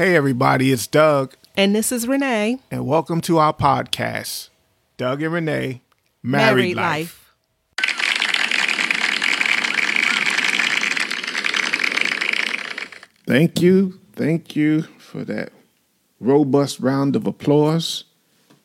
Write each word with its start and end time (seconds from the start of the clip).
Hey, 0.00 0.16
everybody, 0.16 0.72
it's 0.72 0.86
Doug, 0.86 1.34
And 1.58 1.76
this 1.76 1.92
is 1.92 2.08
Renee. 2.08 2.58
and 2.70 2.86
welcome 2.86 3.20
to 3.20 3.36
our 3.36 3.52
podcast, 3.52 4.48
Doug 4.96 5.20
and 5.20 5.30
Renee 5.30 5.82
Married, 6.22 6.74
Life. 6.74 7.34
Thank 13.26 13.60
you, 13.60 14.00
thank 14.14 14.56
you 14.56 14.84
for 14.98 15.22
that 15.24 15.52
robust 16.18 16.80
round 16.80 17.14
of 17.14 17.26
applause 17.26 18.04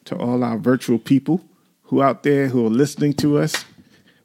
to 0.06 0.16
all 0.16 0.42
our 0.42 0.58
virtual 0.58 0.98
people 0.98 1.44
who 1.84 2.02
out 2.02 2.24
there 2.24 2.48
who 2.48 2.66
are 2.66 2.70
listening 2.70 3.12
to 3.16 3.40
us. 3.40 3.66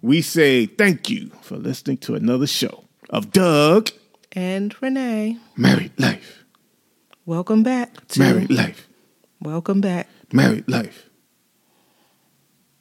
We 0.00 0.22
say 0.22 0.66
thank 0.66 1.10
you 1.10 1.32
for 1.42 1.56
listening 1.56 1.96
to 1.98 2.14
another 2.14 2.46
show 2.46 2.84
of 3.08 3.32
Doug 3.32 3.90
And 4.30 4.80
Renee. 4.80 5.38
Married 5.56 5.98
Life. 5.98 6.39
Welcome 7.30 7.62
back 7.62 8.08
to 8.08 8.18
Married 8.18 8.50
Life. 8.50 8.88
Welcome 9.40 9.80
back. 9.80 10.08
Married 10.32 10.68
life. 10.68 11.08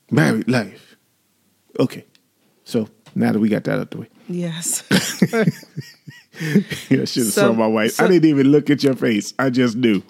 Married 0.09 0.49
life. 0.49 0.95
Okay. 1.79 2.03
So 2.63 2.88
now 3.13 3.31
that 3.31 3.38
we 3.38 3.47
got 3.47 3.63
that 3.65 3.77
out 3.77 3.91
the 3.91 3.99
way, 3.99 4.09
Yes. 4.27 4.83
yeah, 6.89 7.01
I 7.01 7.05
should 7.05 7.25
have 7.25 7.31
saw 7.31 7.53
my 7.53 7.67
wife. 7.67 8.01
I 8.01 8.07
didn't 8.07 8.27
even 8.27 8.47
look 8.47 8.71
at 8.71 8.81
your 8.81 8.95
face. 8.95 9.35
I 9.38 9.51
just 9.51 9.75
knew. 9.77 10.01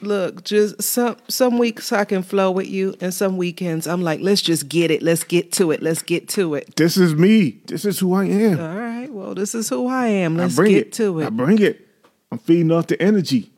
Look, 0.00 0.44
just 0.44 0.80
some 0.80 1.16
some 1.26 1.58
weeks 1.58 1.90
I 1.90 2.04
can 2.04 2.22
flow 2.22 2.52
with 2.52 2.68
you 2.68 2.94
and 3.00 3.12
some 3.12 3.36
weekends 3.36 3.88
I'm 3.88 4.02
like, 4.02 4.20
let's 4.20 4.42
just 4.42 4.68
get 4.68 4.92
it. 4.92 5.02
Let's 5.02 5.24
get 5.24 5.50
to 5.54 5.72
it. 5.72 5.82
Let's 5.82 6.02
get 6.02 6.28
to 6.28 6.54
it. 6.54 6.76
This 6.76 6.96
is 6.96 7.16
me. 7.16 7.58
This 7.66 7.84
is 7.84 7.98
who 7.98 8.14
I 8.14 8.26
am. 8.26 8.60
All 8.60 8.76
right. 8.76 9.12
Well, 9.12 9.34
this 9.34 9.56
is 9.56 9.68
who 9.68 9.88
I 9.88 10.06
am. 10.06 10.36
Let's 10.36 10.54
I 10.54 10.62
bring 10.62 10.72
get 10.74 10.86
it. 10.86 10.92
to 10.92 11.18
it. 11.18 11.24
I 11.24 11.26
it. 11.26 11.36
bring 11.36 11.58
it. 11.60 11.84
I'm 12.30 12.38
feeding 12.38 12.70
off 12.70 12.86
the 12.86 13.02
energy. 13.02 13.50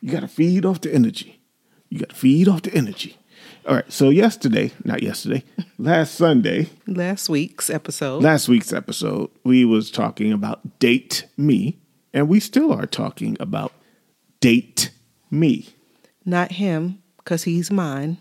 You 0.00 0.10
got 0.12 0.20
to 0.20 0.28
feed 0.28 0.64
off 0.64 0.80
the 0.80 0.92
energy. 0.94 1.40
You 1.88 1.98
got 2.00 2.10
to 2.10 2.14
feed 2.14 2.48
off 2.48 2.62
the 2.62 2.72
energy. 2.74 3.16
All 3.66 3.74
right. 3.76 3.92
So 3.92 4.08
yesterday, 4.10 4.72
not 4.84 5.02
yesterday, 5.02 5.44
last 5.78 6.14
Sunday, 6.14 6.68
Last 6.86 7.28
week's 7.28 7.68
episode. 7.68 8.22
last 8.22 8.48
week's 8.48 8.72
episode, 8.72 9.30
we 9.44 9.64
was 9.64 9.90
talking 9.90 10.32
about 10.32 10.78
date 10.78 11.26
me, 11.36 11.78
and 12.14 12.28
we 12.28 12.40
still 12.40 12.72
are 12.72 12.86
talking 12.86 13.36
about 13.40 13.72
date 14.40 14.90
me, 15.30 15.68
Not 16.24 16.52
him, 16.52 17.02
because 17.18 17.42
he's 17.44 17.70
mine. 17.70 18.18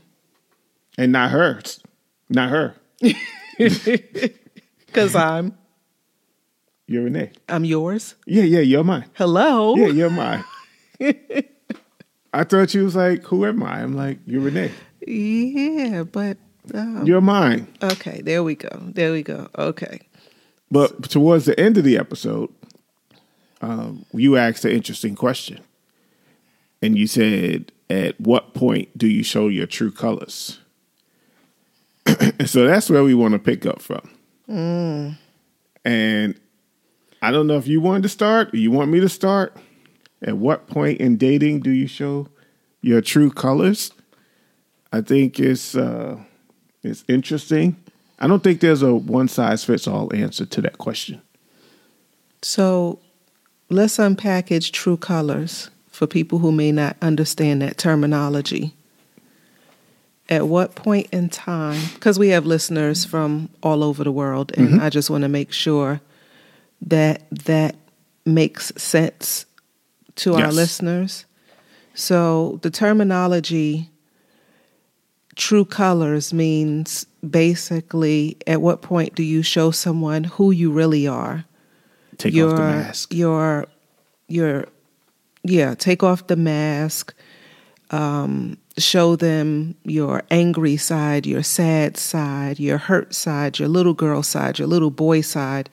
and 0.98 1.12
not 1.14 1.32
hers. 1.32 1.80
not 2.30 2.50
her. 2.50 2.76
Because 3.58 5.16
I'm 5.16 5.54
You're 6.88 7.04
Renee. 7.04 7.32
I'm 7.48 7.64
yours. 7.64 8.16
Yeah, 8.26 8.44
yeah, 8.44 8.60
you're 8.62 8.84
mine. 8.84 9.06
Hello. 9.14 9.76
Yeah, 9.76 9.88
you're 9.88 10.10
mine. 10.10 10.44
I 12.34 12.44
thought 12.44 12.74
you 12.74 12.84
was 12.84 12.96
like, 12.96 13.24
who 13.24 13.46
am 13.46 13.64
I? 13.64 13.82
I'm 13.82 13.96
like, 13.96 14.20
you're 14.26 14.42
Renee. 14.42 14.72
Yeah, 15.06 16.04
but 16.04 16.38
um, 16.74 17.06
You're 17.06 17.22
mine. 17.22 17.68
okay, 17.82 18.22
there 18.22 18.44
we 18.44 18.56
go. 18.56 18.70
There 18.82 19.12
we 19.12 19.24
go. 19.24 19.48
Okay. 19.58 20.02
But 20.70 21.10
towards 21.10 21.46
the 21.46 21.60
end 21.60 21.78
of 21.78 21.84
the 21.84 21.98
episode, 21.98 22.50
um, 23.62 24.06
you 24.14 24.38
asked 24.38 24.66
an 24.66 24.72
interesting 24.72 25.16
question. 25.16 25.60
And 26.82 26.98
you 26.98 27.08
said, 27.08 27.72
At 27.90 28.20
what 28.22 28.54
point 28.54 28.96
do 28.98 29.08
you 29.08 29.24
show 29.24 29.48
your 29.48 29.66
true 29.66 29.92
colors? 29.92 30.60
and 32.06 32.48
so 32.50 32.68
that's 32.68 32.90
where 32.90 33.04
we 33.04 33.14
want 33.16 33.34
to 33.34 33.40
pick 33.40 33.66
up 33.66 33.82
from. 33.82 34.10
And 35.86 36.40
I 37.22 37.32
don't 37.32 37.48
know 37.48 37.58
if 37.58 37.68
you 37.68 37.82
wanted 37.82 38.04
to 38.04 38.10
start 38.10 38.54
or 38.54 38.58
you 38.58 38.70
want 38.72 38.92
me 38.92 39.00
to 39.00 39.10
start. 39.10 39.56
At 40.22 40.38
what 40.38 40.68
point 40.68 41.00
in 41.00 41.18
dating 41.18 41.62
do 41.62 41.72
you 41.72 41.88
show 41.88 42.28
your 42.82 43.02
true 43.02 43.32
colors? 43.32 43.92
I 44.92 45.02
think 45.02 45.40
it's 45.40 45.76
uh, 45.76 46.18
it's 46.84 47.04
interesting. 47.08 47.78
I 48.20 48.28
don't 48.28 48.44
think 48.44 48.60
there's 48.60 48.82
a 48.82 48.94
one 48.94 49.28
size 49.28 49.64
fits 49.64 49.88
all 49.88 50.14
answer 50.14 50.46
to 50.46 50.62
that 50.62 50.78
question. 50.78 51.22
So 52.42 53.00
let's 53.70 53.98
unpackage 53.98 54.72
true 54.72 54.98
colors 54.98 55.70
for 55.90 56.08
people 56.08 56.40
who 56.40 56.52
may 56.52 56.72
not 56.72 56.98
understand 57.02 57.62
that 57.62 57.78
terminology. 57.78 58.74
At 60.28 60.48
what 60.48 60.76
point 60.76 61.08
in 61.12 61.30
time, 61.30 61.82
because 61.96 62.20
we 62.20 62.30
have 62.30 62.46
listeners 62.46 63.04
from 63.04 63.50
all 63.64 63.84
over 63.84 64.04
the 64.04 64.12
world, 64.12 64.52
and 64.56 64.80
I 64.80 64.90
just 64.92 65.10
want 65.10 65.24
to 65.24 65.28
make 65.28 65.52
sure 65.52 66.02
that 66.84 67.24
that 67.32 67.76
makes 68.26 68.72
sense 68.78 69.46
to 70.20 70.36
our 70.36 70.42
Yes. 70.48 70.54
listeners. 70.56 71.26
So 71.94 72.60
the 72.62 72.70
terminology 72.70 73.90
true 75.36 75.66
colors 75.66 76.34
means 76.34 77.06
basically 77.28 78.38
at 78.48 78.62
what 78.62 78.82
point 78.82 79.16
do 79.16 79.24
you 79.24 79.42
show 79.42 79.72
someone 79.72 80.26
who 80.26 80.52
you 80.52 80.72
really 80.72 81.08
are? 81.08 81.46
Take 82.18 82.34
your 82.34 82.48
off 82.50 82.56
the 82.56 82.64
mask. 82.64 83.14
your 83.14 83.66
your 84.28 84.66
yeah 85.44 85.74
take 85.76 86.04
off 86.04 86.28
the 86.28 86.36
mask 86.36 87.14
um 87.92 88.58
show 88.78 89.16
them 89.16 89.76
your 89.86 90.24
angry 90.30 90.76
side 90.76 91.26
your 91.26 91.42
sad 91.44 91.96
side 91.96 92.60
your 92.60 92.78
hurt 92.78 93.14
side 93.16 93.58
your 93.58 93.70
little 93.70 93.94
girl 93.94 94.22
side 94.22 94.60
your 94.60 94.68
little 94.68 94.92
boy 94.92 95.22
side 95.22 95.70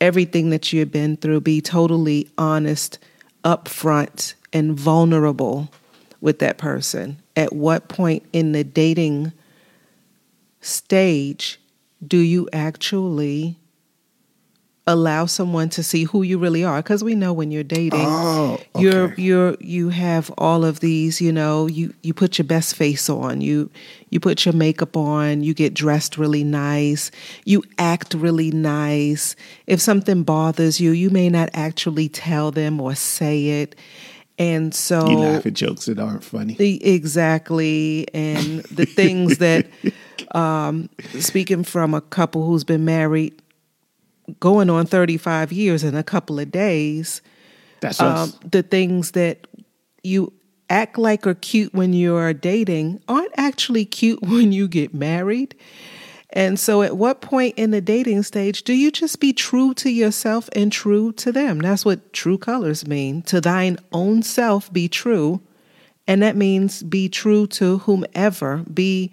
everything 0.00 0.48
that 0.50 0.72
you've 0.72 0.90
been 0.90 1.16
through 1.18 1.40
be 1.40 1.60
totally 1.60 2.28
honest 2.38 2.98
upfront 3.44 4.34
and 4.52 4.74
vulnerable 4.74 5.70
with 6.20 6.38
that 6.38 6.58
person? 6.58 7.20
At 7.36 7.52
what 7.52 7.88
point 7.88 8.24
in 8.32 8.52
the 8.52 8.64
dating 8.64 9.32
stage 10.60 11.60
do 12.06 12.18
you 12.18 12.48
actually 12.52 13.58
allow 14.86 15.24
someone 15.24 15.70
to 15.70 15.82
see 15.82 16.04
who 16.04 16.22
you 16.22 16.36
really 16.38 16.62
are 16.62 16.82
because 16.82 17.02
we 17.02 17.14
know 17.14 17.32
when 17.32 17.50
you're 17.50 17.62
dating 17.64 18.00
Oh, 18.04 18.60
you're 18.78 19.14
you're 19.14 19.56
you 19.58 19.88
have 19.88 20.30
all 20.36 20.62
of 20.62 20.80
these 20.80 21.22
you 21.22 21.32
know 21.32 21.66
you 21.66 21.94
you 22.02 22.12
put 22.12 22.36
your 22.36 22.44
best 22.44 22.76
face 22.76 23.08
on 23.08 23.40
you 23.40 23.70
you 24.10 24.20
put 24.20 24.44
your 24.44 24.52
makeup 24.52 24.94
on 24.94 25.42
you 25.42 25.54
get 25.54 25.72
dressed 25.72 26.18
really 26.18 26.44
nice 26.44 27.10
you 27.46 27.62
act 27.78 28.12
really 28.12 28.50
nice 28.50 29.36
if 29.66 29.80
something 29.80 30.22
bothers 30.22 30.78
you 30.80 30.90
you 30.90 31.08
may 31.08 31.30
not 31.30 31.48
actually 31.54 32.08
tell 32.10 32.50
them 32.50 32.78
or 32.78 32.94
say 32.94 33.62
it 33.62 33.74
and 34.36 34.74
so 34.74 35.08
You 35.08 35.16
laugh 35.16 35.46
at 35.46 35.54
jokes 35.54 35.84
that 35.86 36.00
aren't 36.00 36.24
funny. 36.24 36.54
the- 36.54 36.84
Exactly. 36.84 38.08
And 38.12 38.64
the 38.64 38.84
things 38.84 39.38
that, 39.38 39.68
um, 40.34 40.90
speaking 41.20 41.62
from 41.62 41.94
a 41.94 42.00
couple 42.00 42.44
who's 42.44 42.64
been 42.64 42.84
married 42.84 43.40
going 44.40 44.70
on 44.70 44.86
35 44.86 45.52
years 45.52 45.84
in 45.84 45.94
a 45.94 46.02
couple 46.02 46.38
of 46.38 46.50
days, 46.50 47.22
That's 47.80 48.00
um, 48.00 48.32
the 48.44 48.62
things 48.62 49.12
that 49.12 49.46
you 50.02 50.32
act 50.70 50.98
like 50.98 51.26
are 51.26 51.34
cute 51.34 51.74
when 51.74 51.92
you're 51.92 52.32
dating 52.32 53.00
aren't 53.08 53.32
actually 53.36 53.84
cute 53.84 54.22
when 54.26 54.52
you 54.52 54.68
get 54.68 54.94
married. 54.94 55.54
And 56.30 56.58
so, 56.58 56.82
at 56.82 56.96
what 56.96 57.20
point 57.20 57.54
in 57.56 57.70
the 57.70 57.80
dating 57.80 58.24
stage 58.24 58.64
do 58.64 58.72
you 58.72 58.90
just 58.90 59.20
be 59.20 59.32
true 59.32 59.72
to 59.74 59.88
yourself 59.88 60.48
and 60.52 60.72
true 60.72 61.12
to 61.12 61.30
them? 61.30 61.60
That's 61.60 61.84
what 61.84 62.12
true 62.12 62.38
colors 62.38 62.88
mean. 62.88 63.22
To 63.22 63.40
thine 63.40 63.78
own 63.92 64.22
self 64.22 64.72
be 64.72 64.88
true. 64.88 65.40
And 66.08 66.22
that 66.22 66.36
means 66.36 66.82
be 66.82 67.08
true 67.08 67.46
to 67.46 67.78
whomever, 67.78 68.58
be 68.72 69.12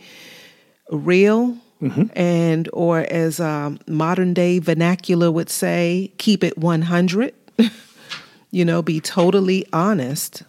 real, 0.89 1.57
and, 1.81 2.69
or 2.73 2.99
as 2.99 3.39
um, 3.39 3.79
modern 3.87 4.33
day 4.33 4.59
vernacular 4.59 5.31
would 5.31 5.49
say, 5.49 6.11
keep 6.17 6.43
it 6.43 6.57
100. 6.57 7.33
you 8.51 8.65
know, 8.65 8.81
be 8.81 8.99
totally 8.99 9.65
honest. 9.73 10.43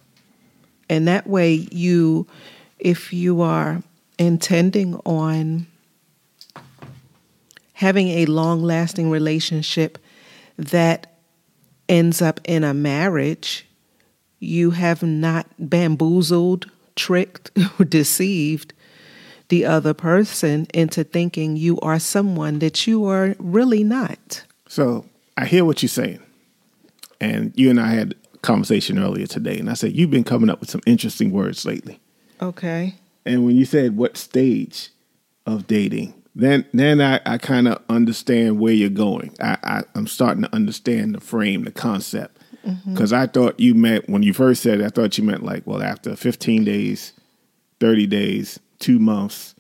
And 0.89 1.09
that 1.09 1.27
way, 1.27 1.67
you, 1.71 2.27
if 2.79 3.13
you 3.13 3.41
are 3.41 3.83
intending 4.19 4.97
on 5.07 5.67
having 7.75 8.09
a 8.09 8.27
long 8.27 8.63
lasting 8.63 9.11
relationship 9.11 9.99
that 10.57 11.15
ends 11.89 12.21
up 12.21 12.41
in 12.45 12.63
a 12.63 12.75
marriage, 12.75 13.67
you 14.39 14.73
have 14.73 15.03
not 15.03 15.47
bamboozled, 15.59 16.71
tricked, 16.95 17.51
or 17.79 17.85
deceived 17.85 18.75
the 19.53 19.67
other 19.67 19.93
person 19.93 20.67
into 20.73 21.05
thinking 21.05 21.59
you 21.59 21.79
are 21.81 21.99
someone 21.99 22.59
that 22.61 22.87
you 22.87 23.05
are 23.05 23.35
really 23.39 23.85
not. 23.85 24.43
So 24.67 25.05
I 25.37 25.45
hear 25.45 25.67
what 25.67 25.83
you're 25.83 25.91
saying. 25.91 26.23
And 27.21 27.53
you 27.55 27.69
and 27.69 27.79
I 27.79 27.89
had 27.89 28.15
a 28.33 28.39
conversation 28.39 28.99
earlier 28.99 29.27
today, 29.27 29.59
and 29.59 29.69
I 29.69 29.75
said, 29.75 29.93
You've 29.93 30.11
been 30.11 30.25
coming 30.25 30.49
up 30.49 30.61
with 30.61 30.71
some 30.71 30.81
interesting 30.87 31.33
words 31.33 31.67
lately. 31.67 32.01
Okay. 32.41 32.95
And 33.27 33.45
when 33.45 33.55
you 33.55 33.67
said 33.67 33.95
what 33.95 34.17
stage 34.17 34.89
of 35.45 35.67
dating, 35.67 36.15
then 36.35 36.65
then 36.73 37.03
I, 37.03 37.21
I 37.27 37.37
kind 37.37 37.69
of 37.69 37.83
understand 37.91 38.59
where 38.59 38.73
you're 38.73 38.89
going. 38.89 39.37
I, 39.39 39.59
I 39.63 39.83
I'm 39.95 40.07
starting 40.07 40.45
to 40.45 40.55
understand 40.55 41.15
the 41.15 41.21
frame, 41.21 41.65
the 41.65 41.73
concept. 41.73 42.39
Mm-hmm. 42.67 42.95
Because 42.95 43.13
I 43.13 43.27
thought 43.27 43.61
you 43.61 43.75
meant 43.75 44.09
when 44.09 44.23
you 44.23 44.33
first 44.33 44.63
said 44.63 44.81
it, 44.81 44.87
I 44.87 44.89
thought 44.89 45.19
you 45.19 45.25
meant 45.25 45.43
like, 45.43 45.67
well, 45.67 45.83
after 45.83 46.17
15 46.17 46.65
days, 46.65 47.13
30 47.81 48.07
days, 48.07 48.59
two 48.83 48.99
months. 48.99 49.55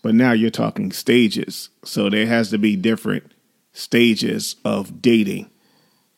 But 0.00 0.14
now 0.14 0.32
you're 0.32 0.50
talking 0.50 0.92
stages. 0.92 1.70
So 1.84 2.08
there 2.08 2.26
has 2.26 2.50
to 2.50 2.58
be 2.58 2.76
different 2.76 3.32
stages 3.72 4.56
of 4.64 5.02
dating. 5.02 5.50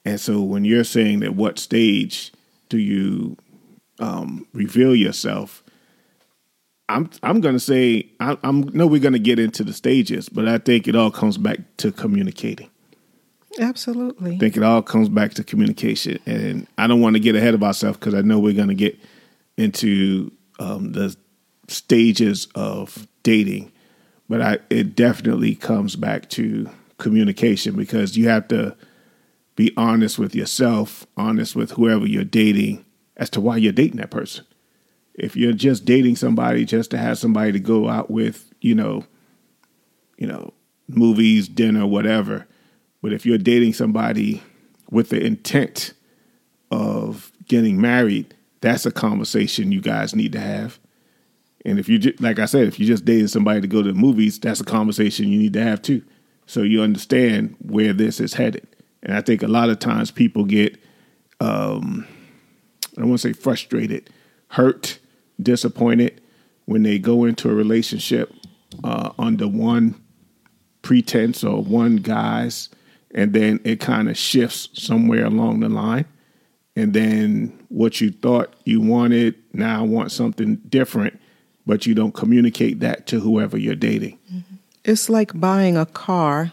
And 0.05 0.21
so 0.21 0.43
when 0.43 0.65
you're 0.65 0.85
saying 0.85 1.21
that 1.21 1.35
what 1.35 1.59
stage 1.59 2.33
do 2.69 2.79
you 2.79 3.37
um, 3.99 4.47
reveal 4.53 4.95
yourself, 4.95 5.62
I'm 6.89 7.09
I'm 7.23 7.41
gonna 7.41 7.61
say 7.61 8.09
I, 8.19 8.37
I'm 8.43 8.62
no 8.73 8.87
we're 8.87 9.01
gonna 9.01 9.19
get 9.19 9.39
into 9.39 9.62
the 9.62 9.73
stages, 9.73 10.29
but 10.29 10.49
I 10.49 10.59
think 10.59 10.89
it 10.89 10.97
all 10.97 11.11
comes 11.11 11.39
back 11.39 11.59
to 11.79 11.93
communicating. 11.93 12.69
Absolutely. 13.61 14.37
I 14.37 14.39
think 14.39 14.57
it 14.57 14.62
all 14.62 14.83
comes 14.83 15.09
back 15.09 15.35
to 15.35 15.45
communication, 15.45 16.19
and 16.27 16.67
I 16.79 16.87
don't 16.87 17.01
want 17.01 17.15
to 17.15 17.21
get 17.21 17.37
ahead 17.37 17.55
of 17.55 17.62
ourselves 17.62 17.99
because 17.99 18.15
I 18.15 18.23
know 18.23 18.41
we're 18.41 18.55
gonna 18.55 18.75
get 18.75 18.99
into 19.57 20.33
um, 20.59 20.93
the 20.93 21.17
stages 21.70 22.49
of 22.55 23.06
dating, 23.22 23.72
but 24.28 24.40
I 24.43 24.58
it 24.70 24.94
definitely 24.94 25.55
comes 25.55 25.96
back 25.96 26.28
to 26.31 26.69
communication 26.99 27.76
because 27.76 28.17
you 28.17 28.28
have 28.28 28.49
to 28.49 28.76
be 29.56 29.72
honest 29.76 30.19
with 30.19 30.34
yourself, 30.34 31.06
honest 31.17 31.56
with 31.56 31.72
whoever 31.72 32.06
you're 32.06 32.25
dating 32.25 32.84
as 33.17 33.31
to 33.31 33.40
why 33.40 33.56
you're 33.56 33.72
dating 33.72 33.99
that 33.99 34.11
person 34.11 34.44
if 35.20 35.37
you're 35.37 35.52
just 35.52 35.84
dating 35.84 36.17
somebody 36.17 36.64
just 36.64 36.90
to 36.90 36.96
have 36.96 37.19
somebody 37.19 37.52
to 37.52 37.61
go 37.61 37.90
out 37.90 38.11
with, 38.11 38.50
you 38.62 38.75
know, 38.75 39.05
you 40.16 40.26
know, 40.26 40.55
movies, 40.88 41.46
dinner, 41.46 41.87
whatever. 41.87 42.46
But 43.02 43.12
if 43.12 43.26
you're 43.26 43.37
dating 43.37 43.75
somebody 43.75 44.43
with 44.90 45.11
the 45.11 45.23
intent 45.23 45.93
of 46.70 47.31
getting 47.46 47.78
married, 47.78 48.34
that's 48.62 48.87
a 48.87 48.90
conversation 48.90 49.73
you 49.73 49.82
guys 49.82 50.14
need 50.14 50.32
to 50.32 50.40
have. 50.40 50.80
And 51.65 51.79
if 51.79 51.89
you 51.89 51.99
just, 51.99 52.21
like 52.21 52.39
I 52.39 52.47
said, 52.47 52.67
if 52.67 52.79
you're 52.79 52.89
just 52.89 53.05
dated 53.05 53.31
somebody 53.31 53.61
to 53.61 53.67
go 53.69 53.83
to 53.83 53.93
the 53.93 53.99
movies, 53.99 54.39
that's 54.39 54.61
a 54.61 54.65
conversation 54.65 55.29
you 55.29 55.39
need 55.39 55.53
to 55.55 55.62
have 55.62 55.83
too. 55.83 56.03
So 56.47 56.62
you 56.62 56.83
understand 56.83 57.57
where 57.61 57.93
this 57.93 58.21
is 58.21 58.35
headed. 58.35 58.67
And 59.03 59.15
I 59.15 59.21
think 59.21 59.43
a 59.43 59.49
lot 59.49 59.71
of 59.71 59.79
times 59.79 60.11
people 60.11 60.45
get, 60.45 60.79
um, 61.41 62.07
I 62.97 63.01
don't 63.01 63.11
want 63.11 63.21
to 63.21 63.29
say 63.29 63.33
frustrated, 63.33 64.11
hurt 64.49 64.99
disappointed 65.41 66.21
when 66.65 66.83
they 66.83 66.99
go 66.99 67.25
into 67.25 67.51
a 67.51 67.55
relationship 67.55 68.33
uh, 68.85 69.11
under 69.19 69.49
one 69.49 70.01
pretense 70.83 71.45
or 71.45 71.62
one 71.62 71.97
guise, 71.97 72.69
and 73.15 73.33
then 73.33 73.61
it 73.65 73.81
kind 73.81 74.09
of 74.09 74.17
shifts 74.17 74.69
somewhere 74.75 75.25
along 75.25 75.61
the 75.61 75.69
line. 75.69 76.07
And 76.77 76.95
then 76.95 77.59
what 77.69 78.01
you 78.01 78.11
thought 78.11 78.55
you 78.65 78.81
wanted 78.81 79.35
now 79.53 79.85
want 79.85 80.12
something 80.12 80.57
different, 80.69 81.19
but 81.70 81.87
you 81.87 81.94
don't 81.94 82.14
communicate 82.14 82.81
that 82.81 83.06
to 83.06 83.20
whoever 83.20 83.56
you're 83.56 83.76
dating. 83.76 84.19
It's 84.84 85.08
like 85.08 85.38
buying 85.38 85.76
a 85.76 85.87
car 85.87 86.50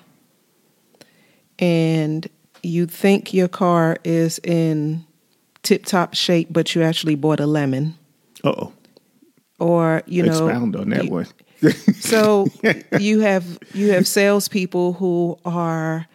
and 1.57 2.29
you 2.61 2.85
think 2.85 3.33
your 3.33 3.47
car 3.47 3.97
is 4.03 4.39
in 4.43 5.07
tip 5.63 5.85
top 5.87 6.13
shape, 6.13 6.49
but 6.51 6.75
you 6.75 6.83
actually 6.83 7.15
bought 7.15 7.39
a 7.39 7.47
lemon. 7.47 7.97
Uh 8.43 8.53
oh 8.57 8.73
or 9.57 10.03
you 10.05 10.21
know 10.21 10.47
expound 10.47 10.75
on 10.75 10.89
that 10.89 11.05
you, 11.05 11.09
one. 11.09 11.27
so 11.99 12.45
you 12.99 13.21
have 13.21 13.57
you 13.73 13.89
have 13.93 14.07
salespeople 14.07 14.93
who 14.93 15.39
are 15.43 16.05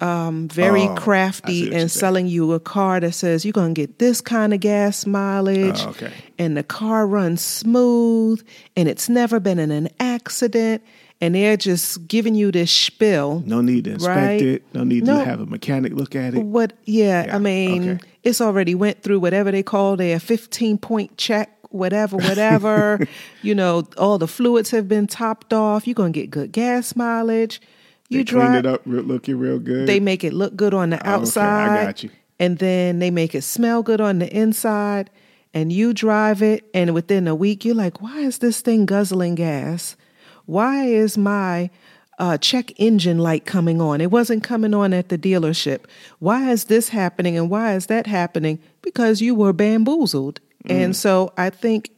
um, 0.00 0.48
very 0.48 0.82
Oh, 0.82 0.94
crafty 0.94 1.74
and 1.74 1.90
selling 1.90 2.26
you 2.26 2.52
a 2.52 2.60
car 2.60 3.00
that 3.00 3.12
says 3.12 3.44
you're 3.44 3.52
going 3.52 3.74
to 3.74 3.80
get 3.80 3.98
this 3.98 4.20
kind 4.20 4.52
of 4.52 4.60
gas 4.60 5.06
mileage, 5.06 5.80
Oh, 5.80 5.90
okay. 5.90 6.12
and 6.38 6.56
the 6.56 6.62
car 6.62 7.06
runs 7.06 7.40
smooth, 7.42 8.44
and 8.76 8.88
it's 8.88 9.08
never 9.08 9.40
been 9.40 9.58
in 9.58 9.70
an 9.70 9.88
accident, 9.98 10.82
and 11.20 11.34
they're 11.34 11.56
just 11.56 12.06
giving 12.08 12.34
you 12.34 12.52
this 12.52 12.70
spiel. 12.70 13.42
No 13.46 13.62
need 13.62 13.84
to 13.84 13.92
inspect 13.92 14.16
Right. 14.16 14.42
it. 14.42 14.62
No 14.74 14.84
need 14.84 15.04
No. 15.04 15.18
to 15.18 15.24
have 15.24 15.40
a 15.40 15.46
mechanic 15.46 15.94
look 15.94 16.14
at 16.14 16.34
it. 16.34 16.42
What? 16.44 16.74
Yeah, 16.84 17.26
Yeah, 17.26 17.36
I 17.36 17.38
mean, 17.38 17.90
okay. 17.90 18.00
it's 18.22 18.40
already 18.42 18.74
went 18.74 19.02
through 19.02 19.20
whatever 19.20 19.50
they 19.50 19.62
call 19.62 19.96
their 19.96 20.20
15 20.20 20.76
point 20.76 21.16
check, 21.16 21.50
whatever, 21.70 22.16
whatever. 22.18 23.00
you 23.42 23.54
know, 23.54 23.84
all 23.96 24.18
the 24.18 24.28
fluids 24.28 24.70
have 24.72 24.88
been 24.88 25.06
topped 25.06 25.54
off. 25.54 25.86
You're 25.86 25.94
gonna 25.94 26.10
get 26.10 26.30
good 26.30 26.52
gas 26.52 26.94
mileage. 26.94 27.62
You 28.08 28.18
They 28.18 28.24
drive. 28.24 28.42
cleaned 28.50 28.66
it 28.66 28.66
up, 28.66 28.82
looking 28.86 29.38
real 29.38 29.58
good. 29.58 29.88
They 29.88 30.00
make 30.00 30.22
it 30.24 30.32
look 30.32 30.54
good 30.56 30.74
on 30.74 30.90
the 30.90 30.96
Oh, 30.98 31.00
okay, 31.00 31.10
I 31.10 31.14
outside. 31.14 31.84
got 31.86 32.02
you. 32.02 32.10
And 32.38 32.58
then 32.58 32.98
they 32.98 33.10
make 33.10 33.34
it 33.34 33.42
smell 33.42 33.82
good 33.82 34.00
on 34.00 34.18
the 34.18 34.32
inside. 34.34 35.10
And 35.54 35.72
you 35.72 35.94
drive 35.94 36.42
it, 36.42 36.68
and 36.74 36.92
within 36.92 37.26
a 37.26 37.34
week, 37.34 37.64
you're 37.64 37.74
like, 37.74 38.02
why 38.02 38.20
is 38.20 38.38
this 38.38 38.60
thing 38.60 38.84
guzzling 38.84 39.36
gas? 39.36 39.96
Why 40.44 40.84
is 40.84 41.16
my 41.16 41.70
uh, 42.18 42.36
check 42.36 42.78
engine 42.78 43.18
light 43.18 43.46
coming 43.46 43.80
on? 43.80 44.02
It 44.02 44.10
wasn't 44.10 44.44
coming 44.44 44.74
on 44.74 44.92
at 44.92 45.08
the 45.08 45.16
dealership. 45.16 45.86
Why 46.18 46.50
is 46.50 46.64
this 46.64 46.90
happening 46.90 47.38
and 47.38 47.48
why 47.48 47.74
is 47.74 47.86
that 47.86 48.06
happening? 48.06 48.58
Because 48.82 49.22
you 49.22 49.34
were 49.34 49.54
bamboozled. 49.54 50.40
And 50.68 50.94
so 50.96 51.32
I 51.38 51.48
think 51.50 51.90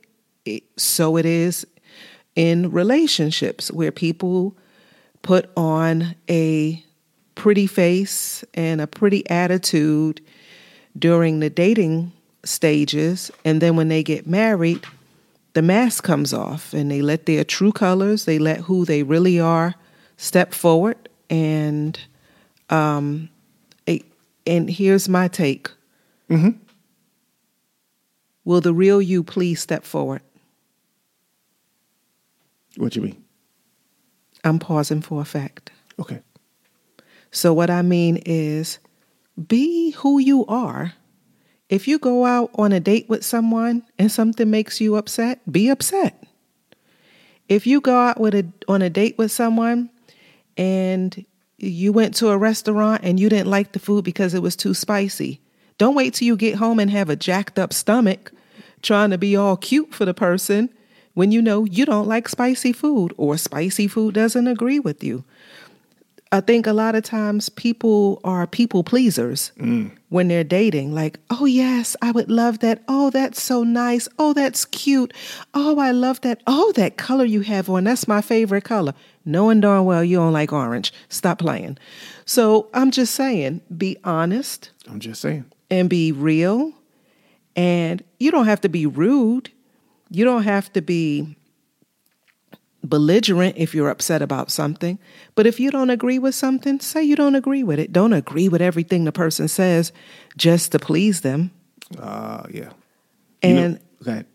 it, 0.44 0.62
so 0.76 1.16
it 1.16 1.24
is 1.26 1.66
in 2.36 2.70
relationships 2.70 3.72
where 3.72 3.90
people 3.90 4.56
put 5.22 5.50
on 5.56 6.14
a 6.28 6.82
pretty 7.34 7.66
face 7.66 8.44
and 8.54 8.80
a 8.80 8.86
pretty 8.86 9.28
attitude 9.30 10.20
during 10.98 11.40
the 11.40 11.50
dating 11.50 12.12
stages 12.44 13.30
and 13.44 13.60
then 13.60 13.76
when 13.76 13.88
they 13.88 14.02
get 14.02 14.26
married 14.26 14.84
the 15.54 15.62
mask 15.62 16.02
comes 16.04 16.32
off 16.32 16.72
and 16.72 16.90
they 16.90 17.02
let 17.02 17.26
their 17.26 17.44
true 17.44 17.72
colors 17.72 18.24
they 18.24 18.38
let 18.38 18.58
who 18.60 18.84
they 18.84 19.02
really 19.02 19.38
are 19.38 19.74
step 20.16 20.52
forward 20.54 20.96
and 21.30 22.00
um 22.70 23.28
a- 23.88 24.02
and 24.46 24.70
here's 24.70 25.08
my 25.08 25.28
take 25.28 25.70
Mm-hmm. 26.30 26.50
will 28.44 28.60
the 28.60 28.74
real 28.74 29.00
you 29.00 29.22
please 29.22 29.60
step 29.60 29.84
forward 29.84 30.22
what 32.76 32.92
do 32.92 33.00
you 33.00 33.06
mean? 33.06 33.24
I'm 34.48 34.58
pausing 34.58 35.00
for 35.00 35.20
effect 35.20 35.70
Okay. 35.98 36.20
So, 37.30 37.52
what 37.52 37.70
I 37.70 37.82
mean 37.82 38.18
is 38.24 38.78
be 39.46 39.90
who 39.92 40.18
you 40.18 40.46
are. 40.46 40.94
If 41.68 41.86
you 41.86 41.98
go 41.98 42.24
out 42.24 42.50
on 42.54 42.72
a 42.72 42.80
date 42.80 43.08
with 43.08 43.24
someone 43.24 43.82
and 43.98 44.10
something 44.10 44.50
makes 44.50 44.80
you 44.80 44.96
upset, 44.96 45.40
be 45.50 45.68
upset. 45.68 46.24
If 47.48 47.66
you 47.66 47.80
go 47.80 47.94
out 47.94 48.20
with 48.20 48.34
a, 48.34 48.46
on 48.68 48.80
a 48.80 48.88
date 48.88 49.18
with 49.18 49.30
someone 49.30 49.90
and 50.56 51.26
you 51.58 51.92
went 51.92 52.14
to 52.16 52.30
a 52.30 52.38
restaurant 52.38 53.02
and 53.04 53.20
you 53.20 53.28
didn't 53.28 53.50
like 53.50 53.72
the 53.72 53.78
food 53.78 54.04
because 54.04 54.32
it 54.32 54.40
was 54.40 54.56
too 54.56 54.72
spicy, 54.72 55.40
don't 55.76 55.94
wait 55.94 56.14
till 56.14 56.26
you 56.26 56.36
get 56.36 56.54
home 56.54 56.78
and 56.78 56.90
have 56.90 57.10
a 57.10 57.16
jacked 57.16 57.58
up 57.58 57.74
stomach 57.74 58.32
trying 58.80 59.10
to 59.10 59.18
be 59.18 59.36
all 59.36 59.56
cute 59.56 59.94
for 59.94 60.06
the 60.06 60.14
person 60.14 60.70
when 61.18 61.32
you 61.32 61.42
know 61.42 61.64
you 61.64 61.84
don't 61.84 62.06
like 62.06 62.28
spicy 62.28 62.72
food 62.72 63.12
or 63.16 63.36
spicy 63.36 63.88
food 63.88 64.14
doesn't 64.14 64.46
agree 64.46 64.78
with 64.78 65.02
you. 65.02 65.24
I 66.30 66.40
think 66.40 66.64
a 66.64 66.72
lot 66.72 66.94
of 66.94 67.02
times 67.02 67.48
people 67.48 68.20
are 68.22 68.46
people 68.46 68.84
pleasers 68.84 69.50
mm. 69.58 69.90
when 70.10 70.28
they're 70.28 70.44
dating. 70.44 70.94
Like, 70.94 71.18
oh, 71.28 71.44
yes, 71.44 71.96
I 72.00 72.12
would 72.12 72.30
love 72.30 72.60
that. 72.60 72.84
Oh, 72.86 73.10
that's 73.10 73.42
so 73.42 73.64
nice. 73.64 74.06
Oh, 74.16 74.32
that's 74.32 74.64
cute. 74.66 75.12
Oh, 75.54 75.80
I 75.80 75.90
love 75.90 76.20
that. 76.20 76.40
Oh, 76.46 76.70
that 76.76 76.96
color 76.96 77.24
you 77.24 77.40
have 77.40 77.68
on. 77.68 77.82
That's 77.82 78.06
my 78.06 78.20
favorite 78.20 78.62
color. 78.62 78.94
Knowing 79.24 79.58
darn 79.58 79.86
well 79.86 80.04
you 80.04 80.18
don't 80.18 80.32
like 80.32 80.52
orange. 80.52 80.92
Stop 81.08 81.40
playing. 81.40 81.78
So 82.26 82.68
I'm 82.72 82.92
just 82.92 83.12
saying, 83.16 83.62
be 83.76 83.96
honest 84.04 84.70
I'm 84.86 85.00
just 85.00 85.20
saying. 85.20 85.46
and 85.68 85.90
be 85.90 86.12
real. 86.12 86.74
And 87.56 88.04
you 88.20 88.30
don't 88.30 88.46
have 88.46 88.60
to 88.60 88.68
be 88.68 88.86
rude. 88.86 89.50
You 90.10 90.24
don't 90.24 90.44
have 90.44 90.72
to 90.72 90.82
be 90.82 91.36
belligerent 92.84 93.56
if 93.58 93.74
you're 93.74 93.90
upset 93.90 94.22
about 94.22 94.50
something. 94.50 94.98
But 95.34 95.46
if 95.46 95.58
you 95.60 95.70
don't 95.70 95.90
agree 95.90 96.18
with 96.18 96.34
something, 96.34 96.80
say 96.80 97.02
you 97.02 97.16
don't 97.16 97.34
agree 97.34 97.62
with 97.62 97.78
it. 97.78 97.92
Don't 97.92 98.12
agree 98.12 98.48
with 98.48 98.62
everything 98.62 99.04
the 99.04 99.12
person 99.12 99.48
says 99.48 99.92
just 100.36 100.72
to 100.72 100.78
please 100.78 101.20
them. 101.22 101.50
Uh, 101.98 102.44
yeah. 102.50 102.70
You 103.42 103.54
know- 103.54 103.62
And 103.64 103.80
ahead. 104.06 104.26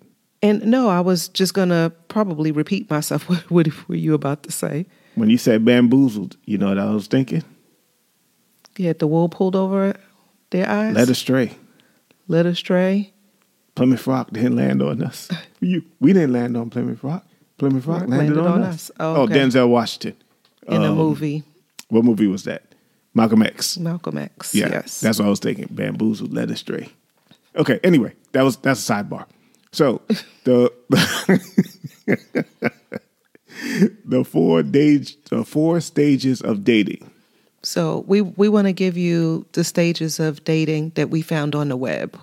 and 0.42 0.66
no, 0.66 0.90
I 0.90 1.00
was 1.00 1.30
just 1.30 1.54
gonna 1.54 1.92
probably 2.10 2.52
repeat 2.52 2.90
myself. 2.90 3.24
What, 3.30 3.50
what 3.50 3.88
were 3.88 3.96
you 3.96 4.14
about 4.14 4.44
to 4.44 4.52
say? 4.52 4.86
When 5.16 5.30
you 5.30 5.38
said 5.38 5.64
bamboozled, 5.64 6.38
you 6.46 6.58
know 6.58 6.70
what 6.70 6.80
I 6.80 6.92
was 6.94 7.08
thinking? 7.08 7.44
You 8.78 8.88
had 8.88 9.00
the 9.00 9.08
wool 9.08 9.30
pulled 9.30 9.56
over 9.56 9.96
their 10.50 10.68
eyes. 10.68 10.96
Led 10.96 11.10
astray. 11.10 11.52
led 12.28 12.46
astray. 12.48 13.13
Plymouth 13.76 14.08
Rock 14.08 14.32
didn't 14.32 14.56
land 14.56 14.82
on 14.82 15.04
us. 15.04 15.30
You, 15.60 15.82
we 16.02 16.12
didn't 16.12 16.34
land 16.34 16.58
on 16.58 16.70
Plymouth 16.70 17.02
Rock. 17.06 17.26
Plymouth 17.58 17.86
Rock 17.88 18.02
landed, 18.02 18.36
landed 18.36 18.38
on, 18.40 18.48
on 18.48 18.62
us. 18.64 18.90
us. 18.90 18.92
Oh, 19.00 19.22
okay. 19.22 19.36
Denzel 19.36 19.70
Washington. 19.70 20.18
in 20.68 20.82
a 20.82 20.92
Um, 20.92 20.98
movie. 20.98 21.44
What 21.88 22.04
movie 22.04 22.28
was 22.28 22.44
that? 22.44 22.64
Malcolm 23.14 23.42
X. 23.44 23.78
Malcolm 23.78 24.18
X. 24.18 24.54
Yeah, 24.54 24.68
yes. 24.70 25.00
that's 25.00 25.20
what 25.20 25.26
I 25.26 25.30
was 25.30 25.40
thinking. 25.40 25.68
Bamboozled, 25.72 26.34
led 26.34 26.52
astray. 26.52 26.90
Okay. 27.56 27.80
Anyway, 27.82 28.14
that 28.34 28.42
was 28.42 28.58
that's 28.58 28.90
a 28.90 28.94
sidebar. 28.94 29.26
So 29.72 30.02
the 30.44 30.70
the 34.06 34.24
four 34.24 34.64
stage 34.64 35.24
the 35.26 35.44
four 35.46 35.80
stages 35.80 36.42
of 36.42 36.64
dating. 36.64 37.10
So 37.62 38.04
we 38.08 38.22
we 38.22 38.50
want 38.50 38.68
to 38.68 38.74
give 38.74 38.98
you 38.98 39.46
the 39.54 39.64
stages 39.64 40.20
of 40.20 40.44
dating 40.44 40.92
that 40.96 41.10
we 41.10 41.22
found 41.22 41.56
on 41.56 41.70
the 41.70 41.78
web. 41.78 42.20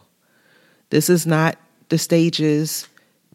This 0.91 1.09
is 1.09 1.27
not 1.27 1.57
the 1.89 1.99
stages 1.99 2.89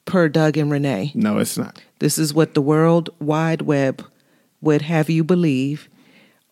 per 0.05 0.29
Doug 0.29 0.57
and 0.57 0.71
Renee. 0.71 1.11
No, 1.15 1.39
it's 1.39 1.57
not. 1.57 1.81
This 1.99 2.17
is 2.17 2.33
what 2.33 2.53
the 2.53 2.61
World 2.61 3.09
Wide 3.19 3.63
Web 3.63 4.05
would 4.61 4.83
have 4.83 5.09
you 5.09 5.23
believe 5.23 5.89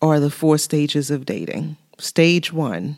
are 0.02 0.20
the 0.20 0.30
four 0.30 0.58
stages 0.58 1.10
of 1.10 1.24
dating. 1.24 1.76
Stage 1.98 2.52
one, 2.52 2.96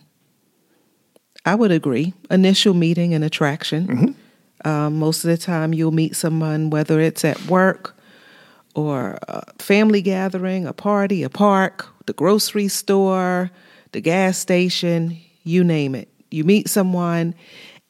I 1.44 1.54
would 1.54 1.70
agree, 1.70 2.14
initial 2.30 2.74
meeting 2.74 3.14
and 3.14 3.22
attraction. 3.22 4.16
Um, 4.64 4.98
most 4.98 5.24
of 5.24 5.30
the 5.30 5.36
time, 5.36 5.72
you'll 5.72 5.92
meet 5.92 6.16
someone, 6.16 6.70
whether 6.70 7.00
it's 7.00 7.24
at 7.24 7.40
work 7.46 7.96
or 8.74 9.18
a 9.28 9.44
family 9.58 10.02
gathering, 10.02 10.66
a 10.66 10.72
party, 10.72 11.22
a 11.22 11.30
park, 11.30 11.86
the 12.06 12.12
grocery 12.12 12.68
store, 12.68 13.50
the 13.92 14.00
gas 14.00 14.38
station, 14.38 15.18
you 15.44 15.62
name 15.62 15.94
it. 15.94 16.08
You 16.30 16.42
meet 16.44 16.68
someone, 16.68 17.34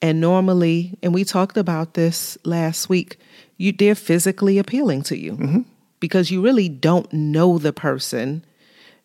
and 0.02 0.20
normally, 0.20 0.98
and 1.02 1.14
we 1.14 1.24
talked 1.24 1.56
about 1.56 1.94
this 1.94 2.36
last 2.44 2.88
week, 2.88 3.18
you 3.56 3.72
they're 3.72 3.94
physically 3.94 4.58
appealing 4.58 5.02
to 5.04 5.16
you 5.16 5.64
because 6.00 6.30
you 6.30 6.42
really 6.42 6.68
don't 6.68 7.10
know 7.12 7.58
the 7.58 7.72
person, 7.72 8.44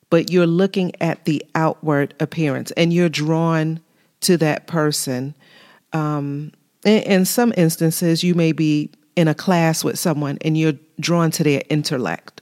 but 0.09 0.29
you're 0.29 0.47
looking 0.47 0.91
at 1.01 1.23
the 1.25 1.43
outward 1.55 2.13
appearance 2.19 2.71
and 2.71 2.91
you're 2.91 3.09
drawn 3.09 3.79
to 4.21 4.37
that 4.37 4.67
person. 4.67 5.33
Um, 5.93 6.51
in, 6.83 7.03
in 7.03 7.25
some 7.25 7.53
instances, 7.55 8.23
you 8.23 8.35
may 8.35 8.51
be 8.51 8.91
in 9.15 9.27
a 9.27 9.33
class 9.33 9.83
with 9.83 9.97
someone 9.97 10.37
and 10.41 10.57
you're 10.57 10.77
drawn 10.99 11.31
to 11.31 11.43
their 11.43 11.61
intellect. 11.69 12.41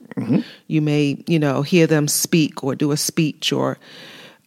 You 0.66 0.82
may, 0.82 1.22
you 1.28 1.38
know, 1.38 1.62
hear 1.62 1.86
them 1.86 2.08
speak 2.08 2.64
or 2.64 2.74
do 2.74 2.90
a 2.90 2.96
speech 2.96 3.52
or 3.52 3.78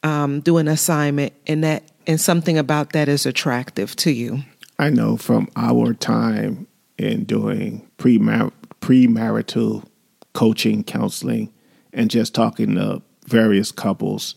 um, 0.04 0.42
do 0.42 0.58
an 0.58 0.68
assignment, 0.68 1.32
and 1.48 1.64
that 1.64 1.84
and 2.08 2.20
something 2.20 2.58
about 2.58 2.92
that 2.94 3.08
is 3.08 3.26
attractive 3.26 3.96
to 3.98 4.12
you. 4.12 4.44
I 4.80 4.90
know 4.90 5.18
from 5.18 5.50
our 5.56 5.94
time 5.94 6.68
in 6.98 7.24
doing 7.26 7.88
pre 7.98 8.18
premarital 8.18 9.86
coaching, 10.34 10.84
counseling, 10.84 11.54
and 11.94 12.10
just 12.10 12.34
talking 12.34 12.76
to 12.76 13.02
various 13.28 13.72
couples, 13.72 14.36